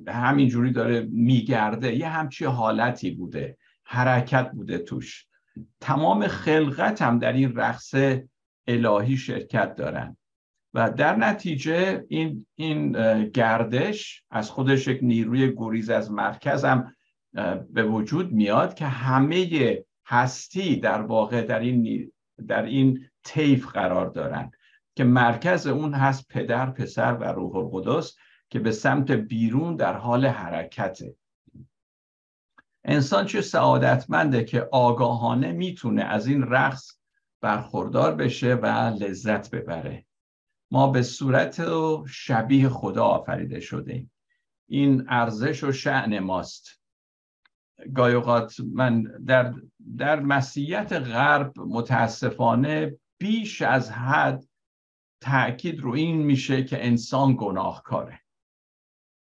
[0.08, 5.26] همینجوری داره میگرده یه همچی حالتی بوده حرکت بوده توش.
[5.80, 7.96] تمام خلقت هم در این رقص
[8.68, 10.18] الهی شرکت دارن.
[10.74, 12.92] و در نتیجه این, این
[13.30, 16.96] گردش از خودش یک نیروی گریز از مرکز هم
[17.70, 22.12] به وجود میاد که همه هستی در واقع در این
[22.48, 24.52] در این طیف قرار دارن.
[25.00, 28.16] که مرکز اون هست پدر پسر و روح القدس
[28.50, 31.16] که به سمت بیرون در حال حرکته.
[32.84, 36.92] انسان چه سعادتمنده که آگاهانه می‌تونه از این رقص
[37.42, 38.66] برخوردار بشه و
[39.00, 40.06] لذت ببره.
[40.72, 41.64] ما به صورت
[42.08, 44.08] شبیه خدا آفریده شده
[44.70, 46.82] این ارزش و شعن ماست.
[47.94, 49.54] گایوقات من در,
[49.98, 54.49] در مسیحیت غرب متاسفانه بیش از حد
[55.22, 58.20] تاکید رو این میشه که انسان گناهکاره.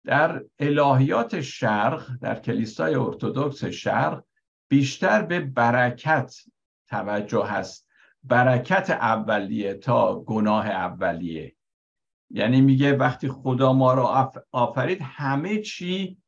[0.05, 4.25] در الهیات شرق در کلیسای ارتودکس شرق
[4.69, 6.35] بیشتر به برکت
[6.89, 7.89] توجه هست.
[8.23, 11.57] برکت اولیه تا گناه اولیه.
[12.31, 16.19] یعنی میگه وقتی خدا ما رو آفرید همه چی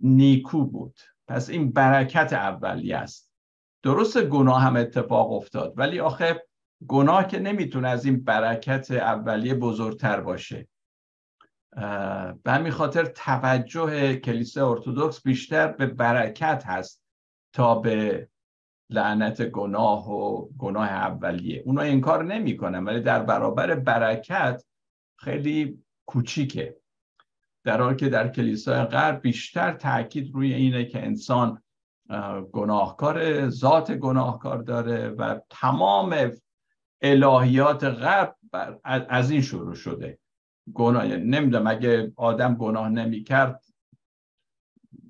[0.00, 1.00] نیکو بود.
[1.28, 3.30] پس این برکت اولیه است.
[3.82, 6.43] درست گناه هم اتفاق افتاد ولی آخه
[6.88, 10.68] گناه که نمی‌تونه از این برکت اولیه بزرگتر باشه.
[12.42, 17.02] به همین خاطر توجه کلیسای ارتودکس بیشتر به برکت هست
[17.52, 18.28] تا به
[18.90, 21.62] لعنت گناه و گناه اولیه.
[21.66, 24.64] اونا این کار نمی‌کنن ولی در برابر برکت
[25.18, 26.76] خیلی کوچیکه.
[27.64, 31.62] در حالی که در کلیسای غرب بیشتر تاکید روی اینه که انسان
[32.52, 36.30] گناهکار ذات گناهکار داره و تمام
[37.04, 38.36] الهیات غرب
[38.84, 40.18] از این شروع شده.
[40.74, 43.64] گناه نمی‌دونم اگه آدم گناه نمی‌کرد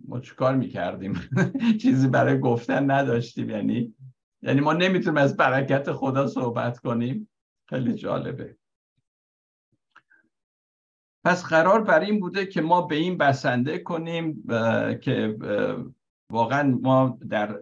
[0.09, 1.20] ما چیکار می‌کردیم؟
[1.83, 3.94] چیزی برای گفتن نداشتیم یعنی
[4.42, 7.28] یعنی ما نمی‌تونیم از برکت خدا صحبت کنیم.
[7.68, 8.57] خیلی جالبه.
[11.24, 14.44] پس قرار بر این بوده که ما به این بسنده کنیم
[15.00, 15.37] که
[16.30, 17.61] واقعا ما در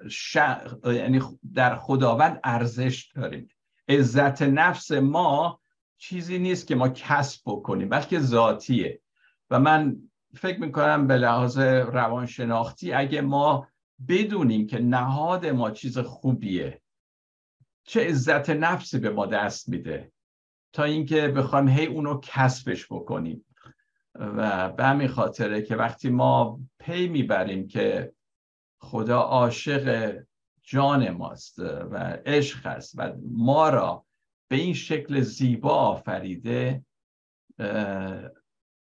[0.84, 1.20] یعنی
[1.54, 3.48] در خداوند ارزش داریم.
[3.88, 5.60] عزت نفس ما
[5.98, 9.00] چیزی نیست که ما کسب بکنیم بلکه ذاتیه.
[9.50, 9.96] و من
[10.34, 13.68] فکر می‌کنم به لحاظ روانشناختی اگه ما
[14.08, 16.82] بدونیم که نهاد ما چیز خوبیه
[17.84, 20.12] چه عزت نفسی به ما دست میده
[20.72, 23.44] تا اینکه بخوایم هی اونو کسبش بکنیم.
[24.14, 28.12] و به همین خاطره که وقتی ما پی می‌بریم که
[28.78, 30.16] خدا عاشق
[30.62, 31.96] جان ماست و
[32.26, 34.06] عشق است و ما را
[34.48, 36.84] به این شکل زیبا آفریده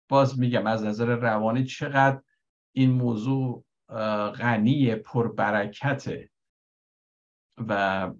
[0.08, 2.22] باز میگم از نظر روانی چقدر
[2.72, 3.64] این موضوع
[4.38, 6.30] غنی پربرکته
[7.68, 8.10] و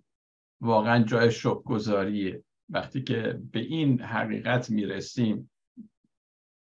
[0.61, 1.33] واقعا جای
[1.65, 5.51] گذاریه وقتی که به این حقیقت می‌رسیم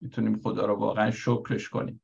[0.01, 2.01] می‌تونیم خدا رو واقعا شکرش کنیم.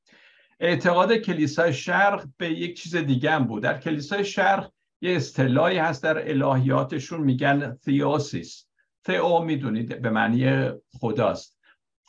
[0.60, 3.63] اعتقاد کلیسای شرق به یک چیز دیگه هم بود.
[3.63, 4.71] در کلیسای شرق
[5.02, 8.68] یه اصطلاحی هست در الهیاتشون میگن تیوسیس
[9.04, 11.60] تئو می‌دونید به معنی خداست.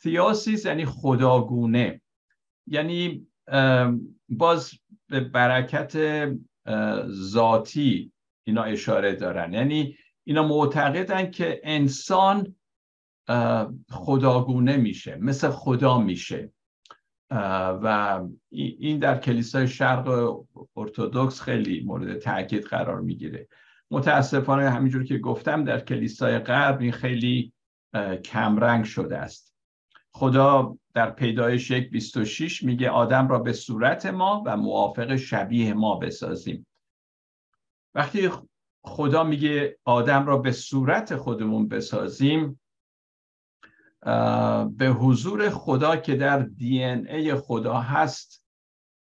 [0.01, 2.01] تیوسیس یعنی خداگونه.
[2.67, 3.27] یعنی
[4.29, 4.71] باز
[5.07, 6.25] به برکت
[7.07, 8.11] ذاتی
[8.43, 9.53] اینا اشاره دارن.
[9.53, 12.55] یعنی اینا معتقدن که انسان
[13.89, 16.51] خداگونه میشه مثل خدا میشه.
[17.31, 20.35] و این در کلیسای شرق
[20.75, 23.47] ارتودکس خیلی مورد تاکید قرار می‌گیره.
[23.91, 27.53] متاسفانه همینجور که گفتم در کلیسای غرب این خیلی
[28.23, 29.55] کمرنگ شده است.
[30.11, 35.95] خدا در پیدایش یک 26 میگه آدم را به صورت ما و موافق شبیه ما
[35.95, 36.67] بسازیم.
[37.95, 38.29] وقتی
[38.83, 42.59] خدا میگه آدم را به صورت خودمون بسازیم
[44.77, 48.45] به حضور خدا که در دی ای خدا هست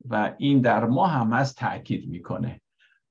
[0.05, 2.61] و این در ما هم هست تاکید می‌کنه.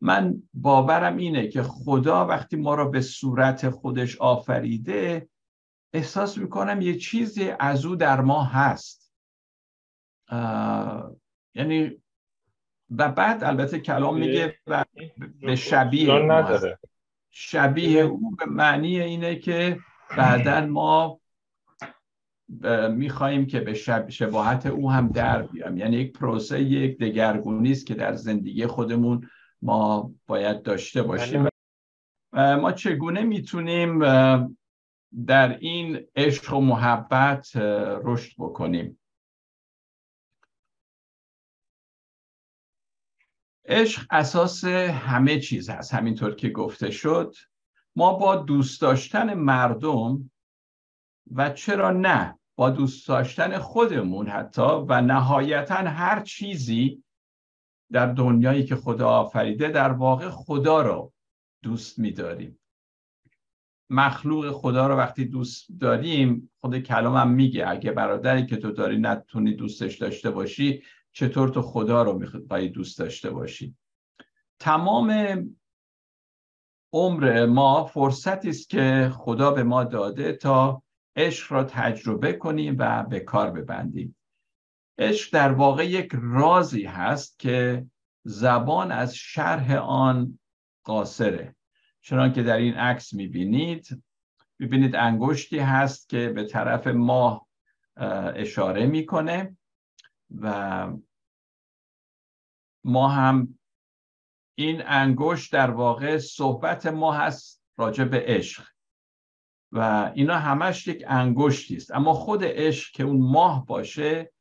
[0.01, 5.29] من باورم اینه که خدا وقتی ما را به صورت خودش آفریده
[5.93, 9.13] احساس می‌کنم یه چیزی از او در ما هست.
[11.55, 12.01] یعنی
[12.97, 14.85] و بعد البته کلام میگه و
[15.41, 16.79] به شبیه نداره.
[17.29, 19.79] شبیه او به معنی اینه که
[20.17, 21.19] بعدا ما
[22.91, 27.85] میخواییم که به شب شباهت او هم در بیام یعنی یک پروسه یک دگرگونی است
[27.85, 29.29] که در زندگی خودمون
[29.61, 31.47] ما باید داشته باشیم.
[32.33, 33.99] ما چگونه می‌تونیم
[35.27, 37.55] در این عشق و محبت
[38.03, 38.99] رشد بکنیم؟
[43.65, 45.93] عشق اساس همه چیز هست.
[45.93, 47.35] همینطور که گفته شد
[47.95, 50.31] ما با دوست داشتن مردم
[51.31, 57.03] و چرا نه؟ با دوست داشتن خودمون حتی و نهایتا هر چیزی
[57.91, 61.13] در دنیایی که خدا آفریده در واقع خدا رو
[61.63, 62.59] دوست میداریم.
[63.89, 69.53] مخلوق خدا رو وقتی دوست داریم خود کلامم میگه اگه برادری که تو داری نتونی
[69.53, 73.75] دوستش داشته باشی چطور تو خدا رو می‌خوای دوست داشته باشی؟
[74.59, 75.39] تمام
[76.93, 80.83] عمر ما فرصتی است که خدا به ما داده تا
[81.17, 84.15] عشق را تجربه کنیم و به کار ببندیم.
[84.97, 87.85] عشق در واقع یک رازی هست که
[88.23, 90.39] زبان از شرح آن
[90.83, 91.55] قاصره.
[92.01, 94.03] چنان که در این عکس می‌بینید
[94.59, 97.47] می‌بینید انگشتی هست که به طرف ماه
[98.35, 99.57] اشاره می‌کنه
[100.41, 100.87] و
[102.83, 103.59] ما هم
[104.55, 108.67] این انگشت در واقع صحبت ما هست راجع به عشق.
[109.71, 111.91] و اینا همش یک انگشتی است.
[111.91, 114.31] اما خود عشق که اون ماه باشه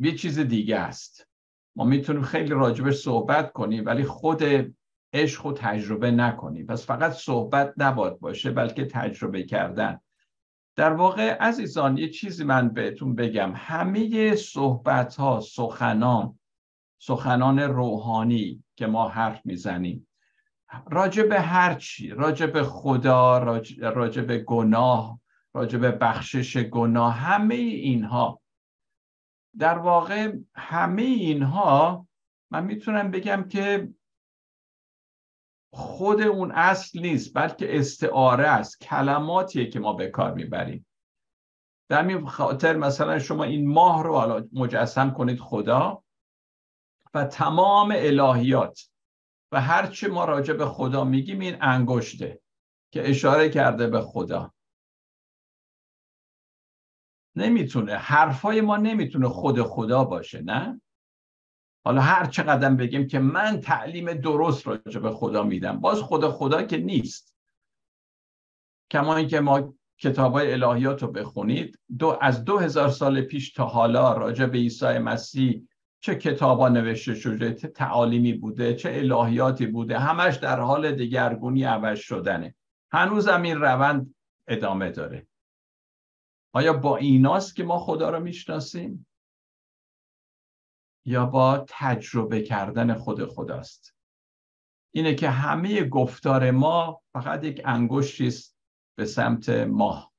[0.00, 1.28] یه چیز دیگه است.
[1.76, 4.42] ما می‌تونیم خیلی راجبش صحبت کنیم ولی خود
[5.12, 10.00] عشق رو تجربه نکنیم پس فقط صحبت نباد باشه بلکه تجربه کردن.
[10.76, 13.52] در واقع عزیزان یه چیزی من بهتون بگم.
[13.56, 16.38] همه صحبت ها سخنان
[16.98, 20.08] سخنان روحانی که ما حرف می‌زنیم.
[20.90, 23.38] راجع به هر چی راجع به خدا
[23.78, 25.20] راجع به گناه
[25.54, 28.40] راجع بخشش گناه همه اینها.
[29.58, 32.06] در واقع همه اینها
[32.50, 33.88] من می‌تونم بگم که
[35.74, 40.86] خود اون اصل نیست بلکه استعاره است کلماتیه که ما به کار می‌بریم.
[41.88, 46.04] در این خاطر مثلا شما این ماه رو حالا مجسم کنید خدا
[47.14, 48.91] و تمام الهیات.
[49.52, 52.40] و هرچه ما راجع به خدا میگیم این انگشته
[52.92, 54.54] که اشاره کرده به خدا.
[57.36, 60.80] نمی‌تونه حرفای ما نمی‌تونه خود خدا باشه نه؟
[61.84, 66.62] حالا هر چقدر بگیم که من تعلیم درست راجع به خدا میدم باز خود خدا
[66.62, 67.36] که نیست.
[68.90, 73.64] کما اینکه ما کتاب های الهیات رو بخونید دو از دو هزار سال پیش تا
[73.64, 75.68] حالا راجع به عیسی مسیح
[76.04, 81.98] چه کتابا نوشته شده چه تعالیمی بوده چه الهیاتی بوده همش در حال دگرگونی عوض
[81.98, 82.54] شدنه.
[82.92, 84.14] هنوز هم این روند
[84.48, 85.26] ادامه داره.
[86.54, 89.06] آیا با ایناست که ما خدا رو می‌شناسیم؟
[91.06, 93.96] یا با تجربه کردن خود خداست؟
[94.94, 98.56] اینه که همه گفتار ما فقط یک انگشتی است
[98.98, 100.12] به سمت ماه.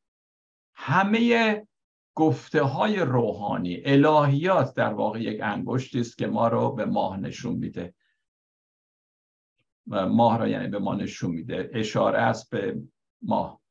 [0.75, 1.67] همه
[2.15, 7.55] گفته های روحانی الهیات در واقع یک انگشتی است که ما رو به ماه نشون
[7.55, 7.93] میده.
[9.87, 11.69] ماه را یعنی به ما نشون میده.
[11.73, 12.81] اشاره است به
[13.21, 13.61] ماه.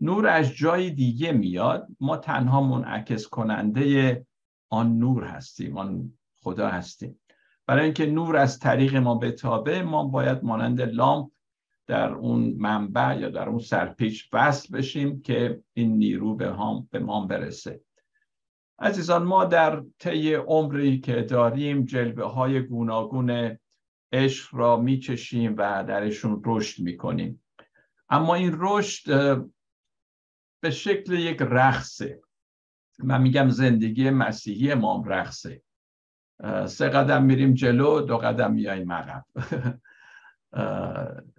[0.00, 1.88] نور از جای دیگه میاد.
[2.00, 4.26] ما تنها منعکس کننده
[4.68, 7.20] آن نور هستیم آن خدا هستیم.
[7.66, 11.30] برای اینکه نور از طریق ما بتابه ما باید مانند لامپ
[11.86, 16.98] در اون منبع یا در اون سرپیچ وصل بشیم که این نیرو به, هم به
[16.98, 17.80] ما برسه.
[18.78, 23.58] عزیزان ما در طی عمری که داریم جلوه های گوناگون
[24.12, 27.42] عشق را میچشیم و درشون رشد می‌کنیم.
[28.08, 29.36] اما این رشد
[30.60, 32.20] به شکل یک رقصه.
[32.98, 35.62] من میگم زندگی مسیحی ما رقصه.
[36.66, 39.24] سه قدم میریم جلو دو قدم میاییم عقب.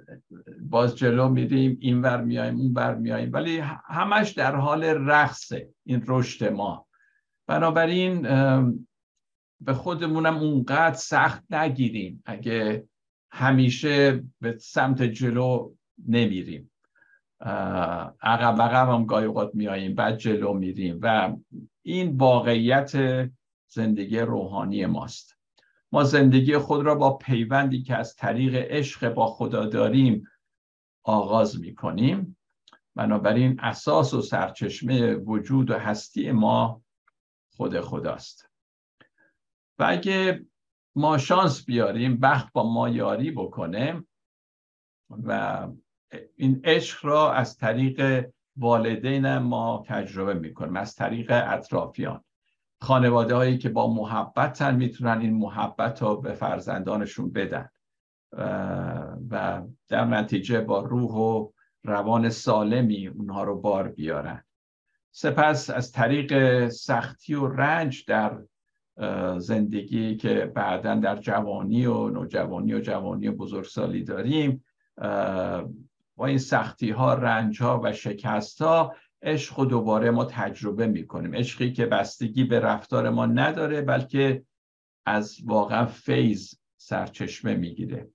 [0.62, 6.04] باز جلو میریم این ور میایم اون ور میایم ولی همش در حال رقصه این
[6.08, 6.88] رشد ما.
[7.48, 8.22] بنابراین
[9.62, 12.88] به خودمونم اونقدر سخت نگیریم اگه
[13.32, 15.74] همیشه به سمت جلو
[16.08, 16.72] نمیریم.
[18.22, 21.36] عقب عقب هم گاهی اوقات میاییم بعد جلو میریم و
[21.82, 22.92] این واقعیت
[23.68, 25.35] زندگی روحانی ماست.
[25.96, 30.28] ما زندگی خود را با پیوندی که از طریق عشق با خدا داریم
[31.04, 32.38] آغاز می‌کنیم.
[32.96, 36.82] بنابراین اساس و سرچشمه وجود و هستی ما
[37.52, 38.50] خود خداست.
[39.80, 40.46] و اگه
[40.96, 44.04] ما شانس بیاریم بخت با ما یاری بکنه
[45.10, 45.68] و
[46.36, 52.24] این عشق را از طریق والدین ما تجربه می‌کنیم از طریق اطرافیان.
[52.82, 57.70] خانواده هایی که با محبتن می‌تونن این محبت رو به فرزندانشون بدن.
[59.30, 61.50] و در نتیجه با روح و
[61.84, 64.44] روان سالمی اونها رو بار بیارن.
[65.12, 68.38] سپس از طریق سختی و رنج در
[69.38, 74.64] زندگی که بعدا در جوانی و نوجوانی و جوانی و بزرگسالی داریم
[76.18, 78.96] با این سختی ها رنج ها و شکست ها
[79.26, 81.36] عشق و دوباره ما تجربه می‌کنیم.
[81.36, 84.44] عشقی که بستگی به رفتار ما نداره بلکه
[85.06, 88.10] از واقعا فیض سرچشمه می‌گیره.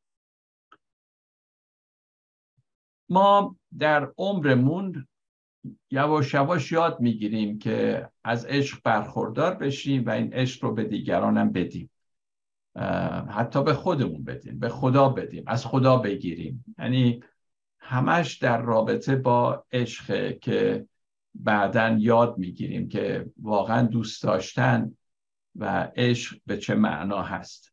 [3.09, 5.07] ما در عمرمون
[5.91, 11.53] یواش یواش یاد می‌گیریم که از عشق برخوردار بشیم و این عشق رو به دیگرانم
[11.53, 11.91] بدیم.
[13.29, 16.65] حتی به خودمون بدیم به خدا بدیم از خدا بگیریم.
[16.79, 17.23] یعنی
[17.79, 20.87] همش در رابطه با عشق که
[21.35, 24.97] بعدا یاد می‌گیریم که واقعا دوست داشتن
[25.57, 27.73] و عشق به چه معنا هست.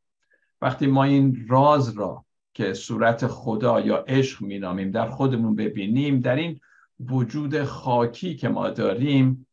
[0.62, 6.36] وقتی ما این راز را که صورت خدا یا عشق مینامیم در خودمون ببینیم در
[6.36, 6.60] این
[7.00, 9.48] وجود خاکی که ما داریم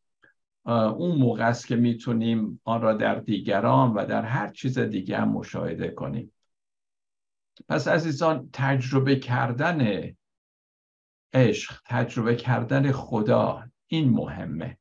[0.65, 5.29] اون موقع است که می‌تونیم آن را در دیگران و در هر چیز دیگه هم
[5.29, 6.31] مشاهده کنیم.
[7.67, 10.11] پس عزیزان تجربه کردن
[11.33, 14.77] عشق تجربه کردن خدا این مهمه.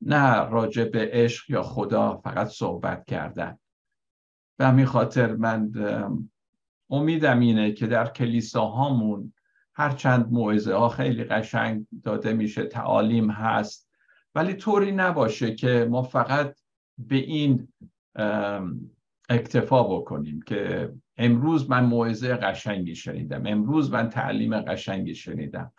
[0.00, 3.58] نه راجع به عشق یا خدا فقط صحبت کردن.
[4.58, 5.72] به همین خاطر من
[6.90, 9.32] امیدم اینه که در کلیساهامون
[9.74, 13.90] هرچند موعظه ها خیلی قشنگ داده میشه تعالیم هست.
[14.34, 16.58] ولی طوری نباشه که ما فقط
[16.98, 17.68] به این
[19.28, 25.72] اکتفا بکنیم که امروز من موعظه قشنگی شنیدم امروز من تعلیم قشنگی شنیدم.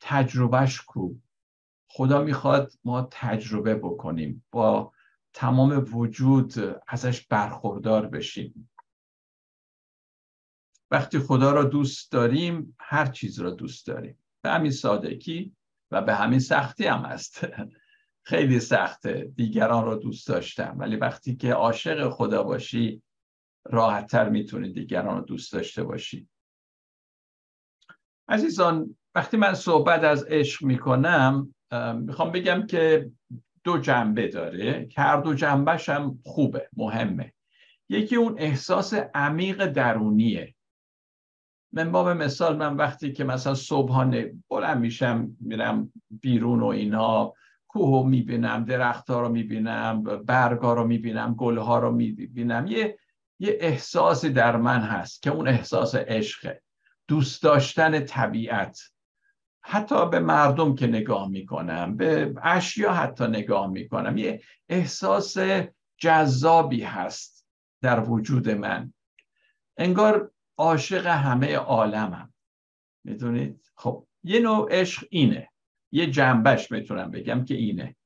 [0.00, 1.14] تجربهش کو
[1.92, 4.92] خدا می‌خواد ما تجربه بکنیم با
[5.32, 6.52] تمام وجود
[6.88, 8.70] ازش برخوردار بشیم.
[10.90, 14.18] وقتی خدا را دوست داریم هر چیز را دوست داریم.
[14.42, 15.56] به همین سادگی
[15.90, 17.46] و به همین سختی هم هست.
[18.30, 23.02] خیلی سخته دیگران را دوست داشتم ولی وقتی که عاشق خدا باشی
[23.64, 26.28] راحتتر می‌تونی دیگران رو دوست داشته باشی.
[28.28, 31.54] عزیزان وقتی من صحبت از عشق می‌کنم
[31.94, 33.10] می‌خوام بگم که
[33.64, 37.32] دو جنبه داره که هر دو جنبهش هم خوبه مهمه.
[37.88, 40.54] یکی اون احساس عمیق درونیه.
[41.72, 47.34] من با مثال من وقتی که مثلا صبحانه بلند میشم میرم بیرون و اینا
[47.68, 52.98] کوه رو می‌بینم درختها رو می‌بینم برگا رو می‌بینم گلها رو می‌بینم یه
[53.38, 56.62] یه احساسی در من هست که اون احساس عشقه.
[57.08, 58.80] دوست داشتن طبیعت.
[59.62, 65.36] حتی به مردم که نگاه می‌کنم به اشیا حتی نگاه می‌کنم یه احساس
[65.96, 67.46] جذابی هست
[67.82, 68.92] در وجود من.
[69.76, 72.32] انگار عاشق همه عالمم.
[73.04, 75.48] می‌دونید؟ خب یه نوع عشق اینه.
[75.92, 77.96] یه جنبش می‌تونم بگم که اینه.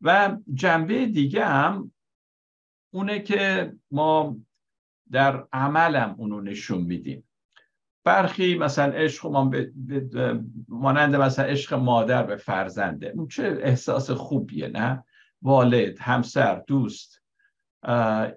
[0.00, 1.92] و جنبه دیگه هم
[2.90, 4.36] اونه که ما
[5.10, 7.28] در عملم اونو نشون میدیم.
[8.04, 9.50] برخی مثلا عشق ما
[10.68, 13.12] مانند مثلا عشق مادر به فرزنده.
[13.16, 15.04] اون چه احساس خوبیه نه؟
[15.42, 17.22] والد همسر دوست.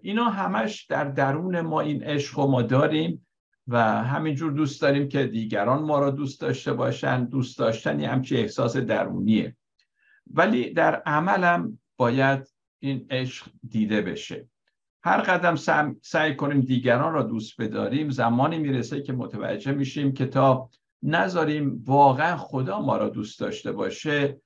[0.01, 3.27] اینا همش در درون ما این عشق ما داریم
[3.67, 7.25] و همینجور دوست داریم که دیگران ما را دوست داشته باشن.
[7.25, 9.55] دوست داشتن یه همچی احساس درونیه.
[10.33, 12.47] ولی در عملم باید
[12.79, 14.47] این عشق دیده بشه.
[15.05, 15.55] هر قدم
[16.01, 20.69] سعی کنیم دیگران را دوست بداریم زمانی می‌رسه که متوجه میشیم که تا
[21.03, 24.41] نذاریم واقعا خدا ما را دوست داشته باشه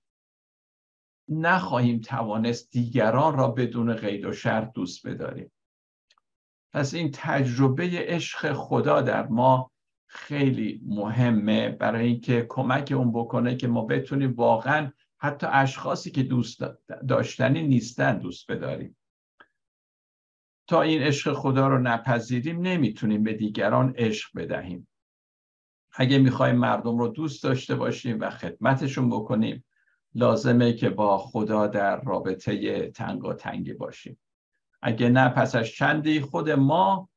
[1.30, 5.51] نخواهیم توانست دیگران را بدون قید و شرط دوست بداریم.
[6.74, 9.72] پس این تجربه عشق خدا در ما
[10.07, 11.70] خیلی مهمه.
[11.70, 16.64] برای اینکه کمک اون بکنه که ما بتونیم واقعا حتی اشخاصی که دوست
[17.07, 18.95] داشتنی نیستن دوست بداریم.
[20.70, 24.88] تا این عشق خدا رو نپذیریم نمی‌تونیم به دیگران عشق بدهیم.
[25.93, 29.65] اگه می‌خوایم مردم رو دوست داشته باشیم و خدمتشون بکنیم
[30.15, 34.20] لازمه که با خدا در رابطه تنگ تنگی باشیم.
[34.82, 37.09] اگه نه پس از چندی خود ما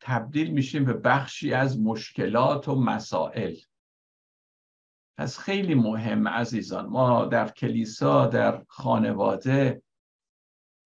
[0.00, 3.56] تبدیل میشیم به بخشی از مشکلات و مسائل.
[5.18, 9.82] پس خیلی مهم عزیزان ما در کلیسا در خانواده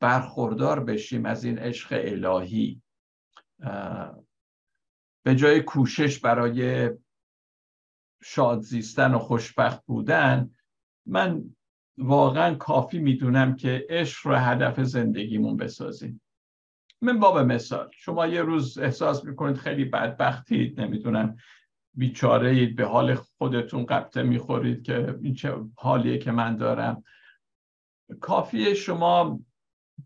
[0.02, 2.82] برخوردار بشیم از این عشق الهی.
[5.24, 6.90] به جای کوشش برای
[8.22, 10.50] شاد زیستن و خوشبخت بودن
[11.06, 11.44] من
[11.98, 16.20] واقعا کافی می‌دونم که عشق رو هدف زندگیمون بسازیم.
[17.00, 21.36] من باب مثال شما یه روز احساس می‌کنید خیلی بدبختید نمی‌دونم
[21.94, 27.04] بیچاره اید به حال خودتون قبطه می‌خورید که این چه حالیه که من دارم.
[28.20, 29.40] کافیه شما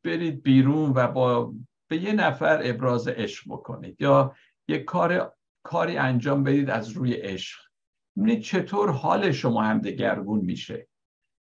[0.05, 1.55] برید بیرون و با
[1.89, 4.35] به یه نفر ابراز عشق بکنید یا
[4.69, 7.61] یه کار کاری انجام بدید از روی عشق.
[8.17, 10.89] ببینید چطور حال شما هم دگرگون میشه.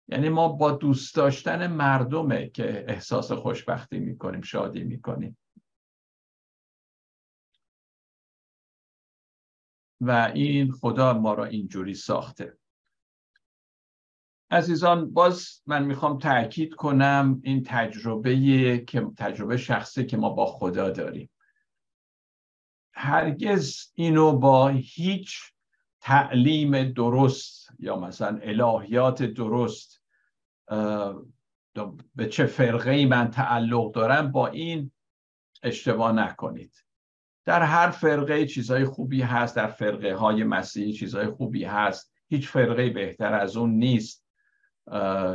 [0.07, 5.37] یعنی ما با دوست داشتن مردمه که احساس خوشبختی می‌کنیم شادی می‌کنیم.
[10.01, 12.57] و این خدا ما را اینجوری ساخته.
[14.51, 18.35] عزیزان باز من می‌خوام تاکید کنم این تجربه
[18.87, 21.29] که تجربه شخصی که ما با خدا داریم.
[22.93, 25.39] هرگز اینو با هیچ
[26.01, 30.01] تعلیم درست یا مثلا الهیات درست
[32.15, 34.91] به چه فرقه ای من تعلق دارم با این
[35.63, 36.73] اشتباه نکنید.
[37.45, 42.13] در هر فرقه چیزهای خوبی هست در فرقه های مسیحی چیزهای خوبی هست.
[42.27, 44.28] هیچ فرقه بهتر از اون نیست.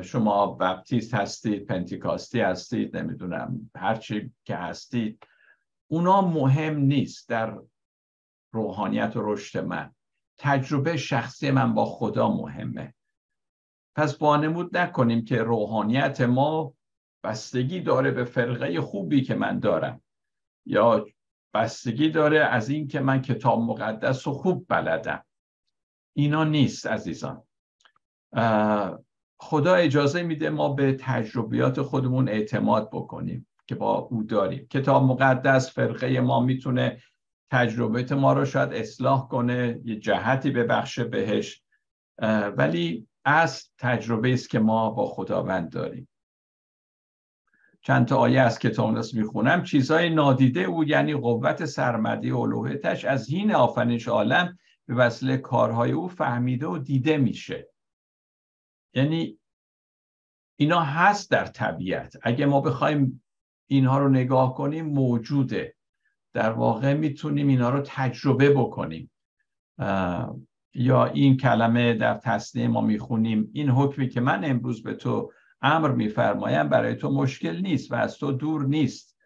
[0.02, 5.26] شما بپتیست هستید پنتیکاستی هستید نمی‌دونم هرچی که هستید
[5.86, 7.58] اونا مهم نیست در
[8.52, 9.94] روحانیت و رشد من.
[10.38, 12.94] تجربه شخصی من با خدا مهمه.
[13.96, 16.74] پس بانمود نکنیم که روحانیت ما
[17.24, 20.02] بستگی داره به فرقه خوبی که من دارم
[20.66, 21.06] یا
[21.54, 25.24] بستگی داره از این که من کتاب مقدس و خوب بلدم.
[26.16, 27.42] اینا نیست عزیزان.
[29.44, 34.66] خدا اجازه میده ما به تجربیات خودمون اعتماد بکنیم که با او داریم.
[34.70, 37.02] کتاب مقدس فرقه ما می‌تونه
[37.50, 41.62] تجربیات ما رو شاید اصلاح کنه یه جهتی ببخشه بهش
[42.56, 46.08] ولی از تجربه است که ما با خداوند داریم.
[47.82, 49.62] چند تا آیه از کتاب می‌خونم.
[49.62, 55.92] چیزهای نادیده او یعنی قوت سرمدی و الوهیتش از هین آفرینش عالم به وسیله کارهای
[55.92, 57.73] او فهمیده و دیده میشه.
[58.94, 59.38] یعنی
[60.56, 62.16] اینا هست در طبیعت.
[62.22, 63.22] اگه ما بخوایم
[63.66, 65.74] اینها رو نگاه کنیم موجوده.
[66.32, 69.10] در واقع می‌تونیم اینا رو تجربه بکنیم.
[70.74, 73.50] یا این کلمه در تصنیه ما می‌خونیم.
[73.52, 75.32] این حکمی که من امروز به تو
[75.62, 79.16] امر میفرمایم برای تو مشکل نیست و از تو دور نیست.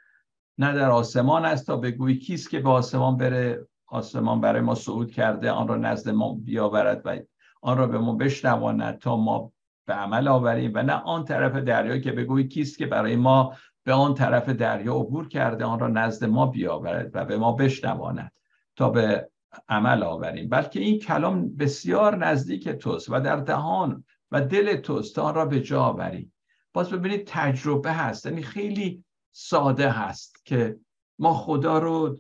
[0.58, 3.66] نه در آسمان است تا بگویی کیست که به آسمان بره.
[3.86, 7.18] آسمان برای ما صعود کرده آن را نزد ما بیاورد و
[7.62, 9.52] آن را به ما بشنواند تا ما
[9.88, 13.92] به عمل آوریم و نه آن طرف دریا که بگویی کیست که برای ما به
[13.92, 18.32] آن طرف دریا عبور کرده آن را نزد ما بیاورد و به ما بشنواند
[18.76, 19.30] تا به
[19.68, 20.48] عمل آوریم.
[20.48, 25.60] بلکه این کلام بسیار نزدیک توست و در دهان و دل توست آن را به
[25.60, 26.32] جا آوری
[26.72, 30.76] باز ببینید تجربه هست یعنی خیلی ساده هست که
[31.18, 32.18] ما خدا رو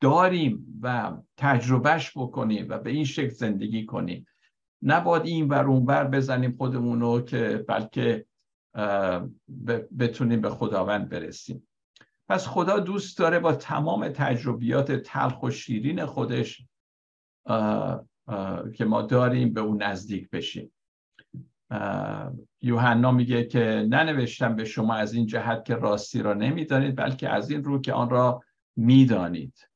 [0.00, 4.26] داریم و تجربهش بکنیم و به این شکل زندگی کنیم.
[4.84, 8.26] نباید این ور اون بر بزنیم خودمون رو که بلکه
[9.98, 11.68] بتونیم به خداوند برسیم.
[12.28, 16.66] پس خدا دوست داره با تمام تجربیات تلخ و شیرین خودش
[18.74, 20.72] که ما داریم به اون نزدیک بشیم.
[22.60, 27.50] یوحنا میگه که ننوشتم به شما از این جهت که راستی را نمی‌دانید بلکه از
[27.50, 28.42] این رو که آن را
[28.76, 29.68] می‌دانید.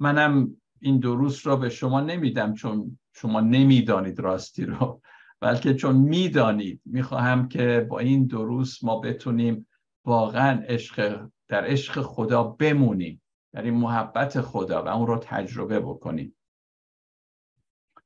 [0.00, 5.00] منم این دروس را به شما نمیدم چون شما نمی‌دانید راستی رو
[5.40, 9.66] بلکه چون می‌دانید می‌خواهم که با این دروس ما بتونیم
[10.04, 16.36] واقعا عشق در عشق خدا بمونیم در این محبت خدا و اون رو تجربه بکنیم.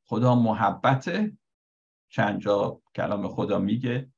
[0.05, 1.31] خدا محبت
[2.09, 4.13] چند جا کلام خدا میگه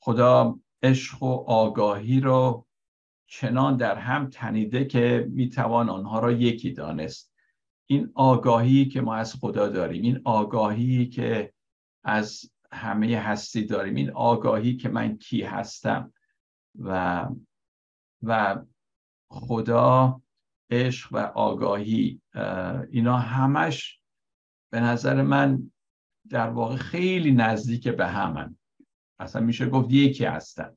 [0.00, 2.66] خدا عشق و آگاهی رو
[3.26, 7.27] چنان در هم تنیده که می‌توان آنها را یکی دانست.
[7.90, 11.52] این آگاهی که ما از خدا داریم این آگاهی که
[12.04, 16.12] از همه هستی داریم این آگاهی که من کی هستم
[16.78, 17.28] و
[18.22, 18.62] و
[19.30, 20.22] خدا
[20.70, 22.20] عشق و آگاهی
[22.90, 24.00] اینا همش
[24.72, 25.70] به نظر من
[26.28, 28.56] در واقع خیلی نزدیک به همن.
[29.18, 30.76] اصلا میشه گفت یکی هستن.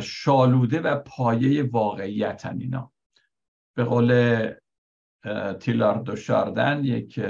[0.00, 2.92] شالوده و پایه واقعیتن اینا.
[3.76, 4.50] به قول
[5.60, 7.20] تیلاردو شاردن یک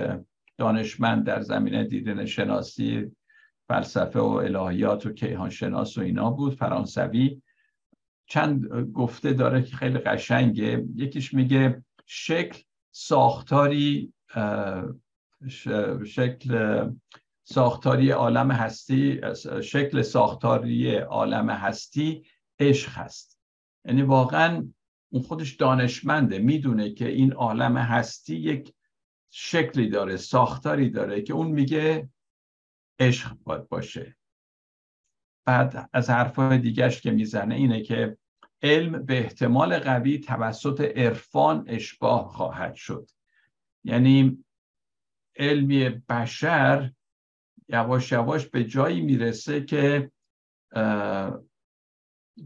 [0.58, 3.10] دانشمند در زمینه دیدن شناسی
[3.68, 7.42] فلسفه و الهیات و کیهان شناس و اینا بود فرانسوی.
[8.26, 10.84] چند گفته داره که خیلی قشنگه.
[10.96, 12.58] یکیش میگه شکل
[12.90, 14.12] ساختاری
[16.04, 16.84] شکل
[17.44, 19.20] ساختاری عالم هستی
[19.62, 22.24] شکل ساختاری عالم هستی
[22.58, 23.38] عشق هست.
[23.84, 24.68] یعنی واقعا
[25.12, 28.74] اون خودش دانشمنده می‌دونه که این عالم هستی یک
[29.30, 32.10] شکلی داره ساختاری داره که اون میگه
[32.98, 34.16] عشق باید باشه.
[35.44, 38.18] بعد از حرفای دیگرش که می‌زنه اینه که
[38.62, 43.10] علم به احتمال قوی توسط عرفان اشباه خواهد شد.
[43.84, 44.44] یعنی
[45.36, 46.92] علمی بشر
[47.68, 50.10] یواش یواش به جایی می‌رسه که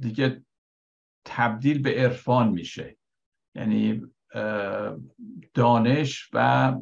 [0.01, 0.46] دیگه
[1.27, 2.97] تبدیل به عرفان میشه.
[3.55, 4.03] یعنی
[5.55, 6.75] دانش و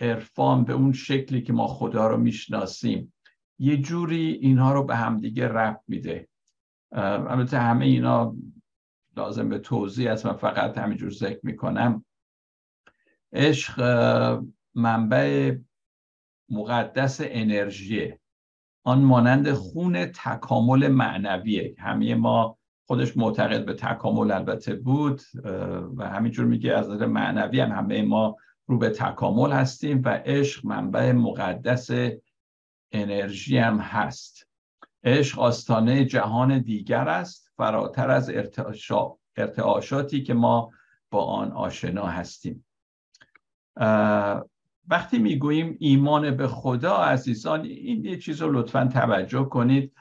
[0.00, 3.14] عرفان به اون شکلی که ما خدا رو می‌شناسیم.
[3.58, 6.28] یه جوری اینها رو به همدیگه ربط میده.
[6.92, 8.36] البته همه اینا
[9.16, 10.26] لازم به توضیح است.
[10.26, 12.04] من فقط همینجور ذکر می‌کنم.
[13.32, 13.80] عشق
[14.74, 15.56] منبع
[16.48, 18.14] مقدس انرژی
[18.84, 21.74] آن مانند خون تکامل معنویه.
[21.78, 22.58] همه ما
[22.92, 25.22] خودش معتقد به تکامل البته بود
[25.96, 28.36] و همینجور میگه از نظر معنوی هم همه ما
[28.66, 31.90] رو به تکامل هستیم و عشق منبع مقدس
[32.92, 34.48] انرژی هم هست.
[35.04, 38.30] عشق آستانه جهان دیگر است فراتر از
[39.36, 40.70] ارتعاشاتی که ما
[41.10, 42.64] با آن آشنا هستیم.
[44.88, 49.92] وقتی می‌گوییم ایمان به خدا عزیزان این یه چیز رو لطفا توجه کنید.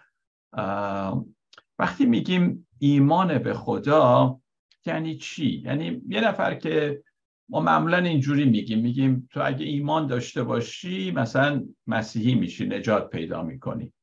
[1.79, 4.39] وقتی میگیم ایمان به خدا
[4.85, 7.03] یعنی چی؟ یعنی یه نفر که
[7.49, 13.43] ما معمولا اینجوری میگیم میگیم تو اگه ایمان داشته باشی مثلا مسیحی میشی نجات پیدا
[13.43, 13.93] می‌کنی.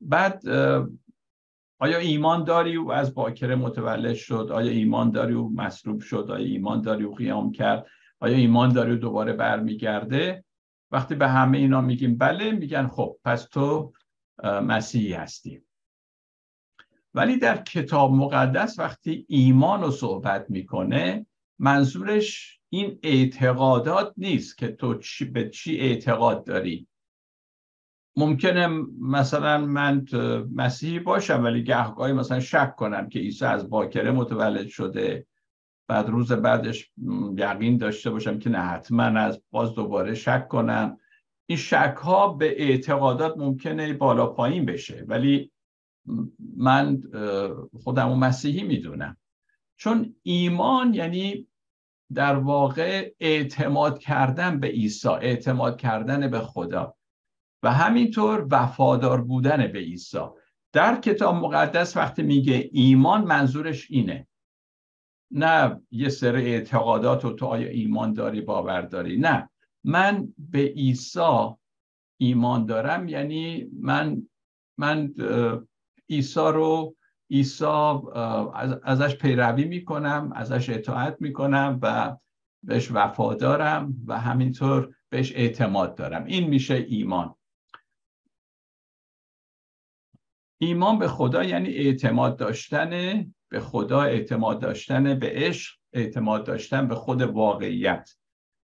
[0.00, 0.48] بعد
[1.78, 6.46] آیا ایمان داری و از باکره متولد شد؟ آیا ایمان داری و مصلوب شد؟ آیا
[6.46, 7.86] ایمان داری و قیام کرد؟
[8.20, 10.44] آیا ایمان داری و دوباره برمیگرده؟
[10.90, 13.92] وقتی به همه اینا میگیم بله میگن خب پس تو
[14.44, 15.62] مسیحی هستی.
[17.14, 21.26] ولی در کتاب مقدس وقتی ایمان رو صحبت می‌کنه
[21.58, 26.88] منظورش این اعتقادات نیست که تو چی به چی اعتقاد داری.
[28.16, 28.68] ممکنه
[29.00, 30.04] مثلا من
[30.54, 35.26] مسیحی باشم ولی گهگاهی مثلا شک کنم که عیسی از باکره متولد شده.
[35.88, 36.90] بعد روز بعدش
[37.36, 40.98] یقین داشته باشم که نه حتما از باز دوباره شک کنم.
[41.46, 45.04] این شک ها به اعتقادات ممکنه بالا پایین بشه.
[45.08, 45.50] ولی
[46.56, 47.02] من
[47.82, 49.16] خودم مسیحی می‌دونم.
[49.76, 51.48] چون ایمان یعنی
[52.14, 56.94] در واقع اعتماد کردن به عیسی اعتماد کردن به خدا
[57.62, 60.18] و همینطور وفادار بودن به عیسی.
[60.72, 64.26] در کتاب مقدس وقتی میگه ایمان منظورش اینه.
[65.30, 69.50] نه یه سر اعتقادات و تو آیا ایمان داری باور داری؟ نه.
[69.84, 71.48] من به عیسی
[72.20, 74.28] ایمان دارم یعنی من
[74.78, 75.14] من
[76.10, 76.96] عیسی رو
[77.30, 77.64] عیسی
[78.82, 82.16] ازش پیروی می‌کنم ازش اطاعت می‌کنم و
[82.62, 86.24] بهش وفادارم و همینطور بهش اعتماد دارم.
[86.24, 87.34] این میشه ایمان.
[90.60, 96.94] ایمان به خدا یعنی اعتماد داشتن به خدا اعتماد داشتن به عشق اعتماد داشتن به
[96.94, 98.10] خود واقعیت.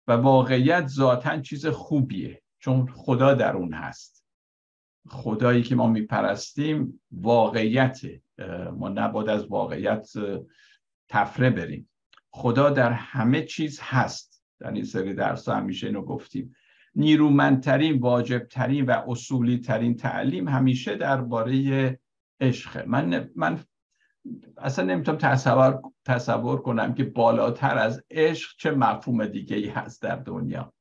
[0.08, 4.17] و واقعیت ذاتا چیز خوبیه چون خدا در اون هست.
[5.10, 8.00] خدایی که ما میپرستیم واقعیت
[8.72, 10.08] ما نباید از واقعیت
[11.08, 11.90] تفره بریم.
[12.30, 14.44] خدا در همه چیز هست.
[14.60, 16.54] در این سری درس همیشه اینو گفتیم.
[16.94, 22.00] نیرومندترین واجبترین و اصولی ترین تعلیم همیشه درباره
[22.40, 22.86] عشق.
[22.86, 23.60] من من
[24.56, 30.16] اصلا نمی‌تونم تصور تصور کنم که بالاتر از عشق چه مفهوم دیگه ای هست در
[30.16, 30.72] دنیا.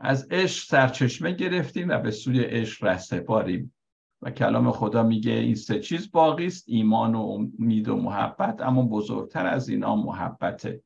[0.00, 3.74] از عشق سرچشمه گرفتیم و به سوی عشق رسته باریم
[4.22, 8.82] و کلام خدا میگه این سه چیز باقی است ایمان و امید و محبت اما
[8.82, 10.82] بزرگتر از اینا محبته.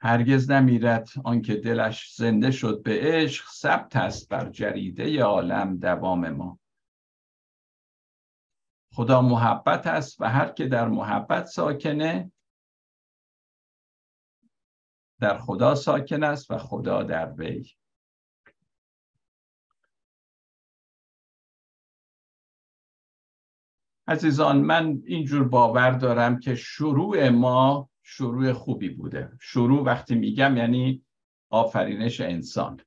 [0.00, 6.58] هرگز نمیرد آنکه دلش زنده شد به عشق ثبت است بر جریده عالم دوام ما.
[8.92, 12.32] خدا محبت است و هر که در محبت ساکنه
[15.20, 17.70] در خدا ساکن است و خدا در وی.
[24.06, 29.32] عزیزان من اینجور باور دارم که شروع ما شروع خوبی بوده.
[29.40, 31.04] شروع وقتی میگم یعنی
[31.50, 32.80] آفرینش انسان.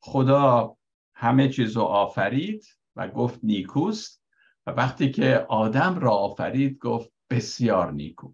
[0.00, 0.76] خدا
[1.14, 2.64] همه چیز رو آفرید
[2.96, 4.22] و گفت نیکوست
[4.66, 8.32] و وقتی که آدم را آفرید گفت بسیار نیکو.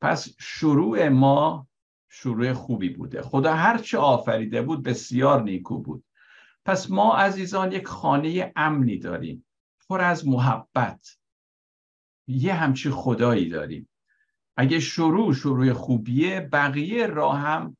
[0.00, 1.66] پس شروع ما
[2.14, 3.22] شروع خوبی بوده.
[3.22, 6.04] خدا هرچه آفریده بود بسیار نیکو بود.
[6.64, 9.46] پس ما عزیزان یک خانه امنی داریم.
[9.88, 11.18] پر از محبت.
[12.26, 13.88] یه همچی خدایی داریم.
[14.56, 17.76] اگه شروع شروع خوبیه بقیه راه هم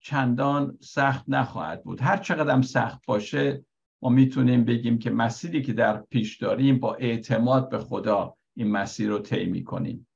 [0.00, 2.00] چندان سخت نخواهد بود.
[2.00, 3.64] هر چقدر سخت باشه
[4.02, 9.08] ما می‌تونیم بگیم که مسیری که در پیش داریم با اعتماد به خدا این مسیر
[9.08, 10.08] رو طی کنیم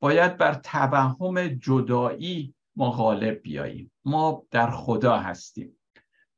[0.00, 3.92] باید بر توهم جدایی ما غالب بیاییم.
[4.04, 5.76] ما در خدا هستیم.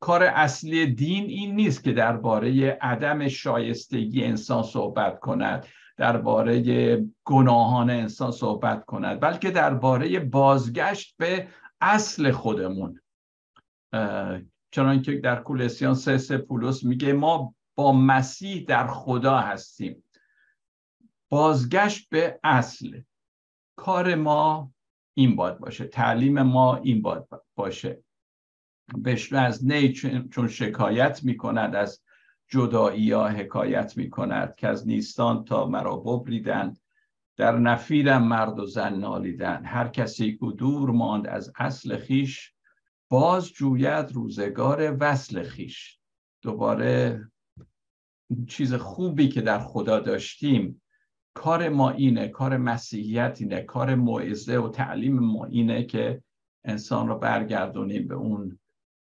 [0.01, 5.67] کار اصلی دین این نیست که درباره عدم شایستگی انسان صحبت کند
[5.97, 11.49] درباره گناهان انسان صحبت کند بلکه درباره بازگشت به
[11.81, 13.01] اصل خودمون.
[14.71, 20.05] چنان که در کولسیان سه سه پولس میگه ما با مسیح در خدا هستیم.
[21.29, 23.01] بازگشت به اصل.
[23.77, 24.73] کار ما
[25.19, 25.85] این باد باشه.
[25.85, 28.03] تعلیم ما این باد باشه.
[29.05, 29.93] بشنو از نی
[30.33, 32.03] چون شکایت می‌کند از
[32.49, 36.81] جدایی یا حکایت می‌کند که از نیستان تا مرا ببریدند
[37.37, 39.65] در نفیرم مرد و زن نالیدن.
[39.65, 42.53] هر کسی که دور ماند از اصل خیش
[43.09, 45.99] باز جوید روزگار وصل خیش.
[46.43, 47.21] دوباره
[48.49, 50.83] چیز خوبی که در خدا داشتیم
[51.37, 56.23] کار ما اینه کار مسیحیت اینه کار موعظه و تعلیم ما اینه که
[56.65, 58.59] انسان رو برگردونیم به اون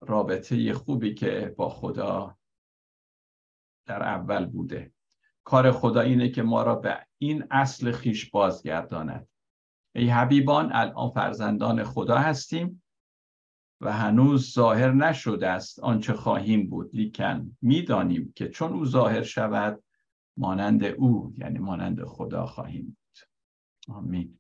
[0.01, 2.37] رابطه خوبی که با خدا
[3.87, 4.93] در اول بوده.
[5.45, 9.29] کار خدا اینه که ما را به این اصل خیش بازگرداند.
[9.95, 12.83] ای حبیبان الان فرزندان خدا هستیم
[13.81, 16.91] و هنوز ظاهر نشده است آنچه خواهیم بود.
[16.93, 19.83] لیکن می‌دانیم که چون او ظاهر شود
[20.37, 23.19] مانند او یعنی مانند خدا خواهیم بود.
[23.97, 24.40] آمین.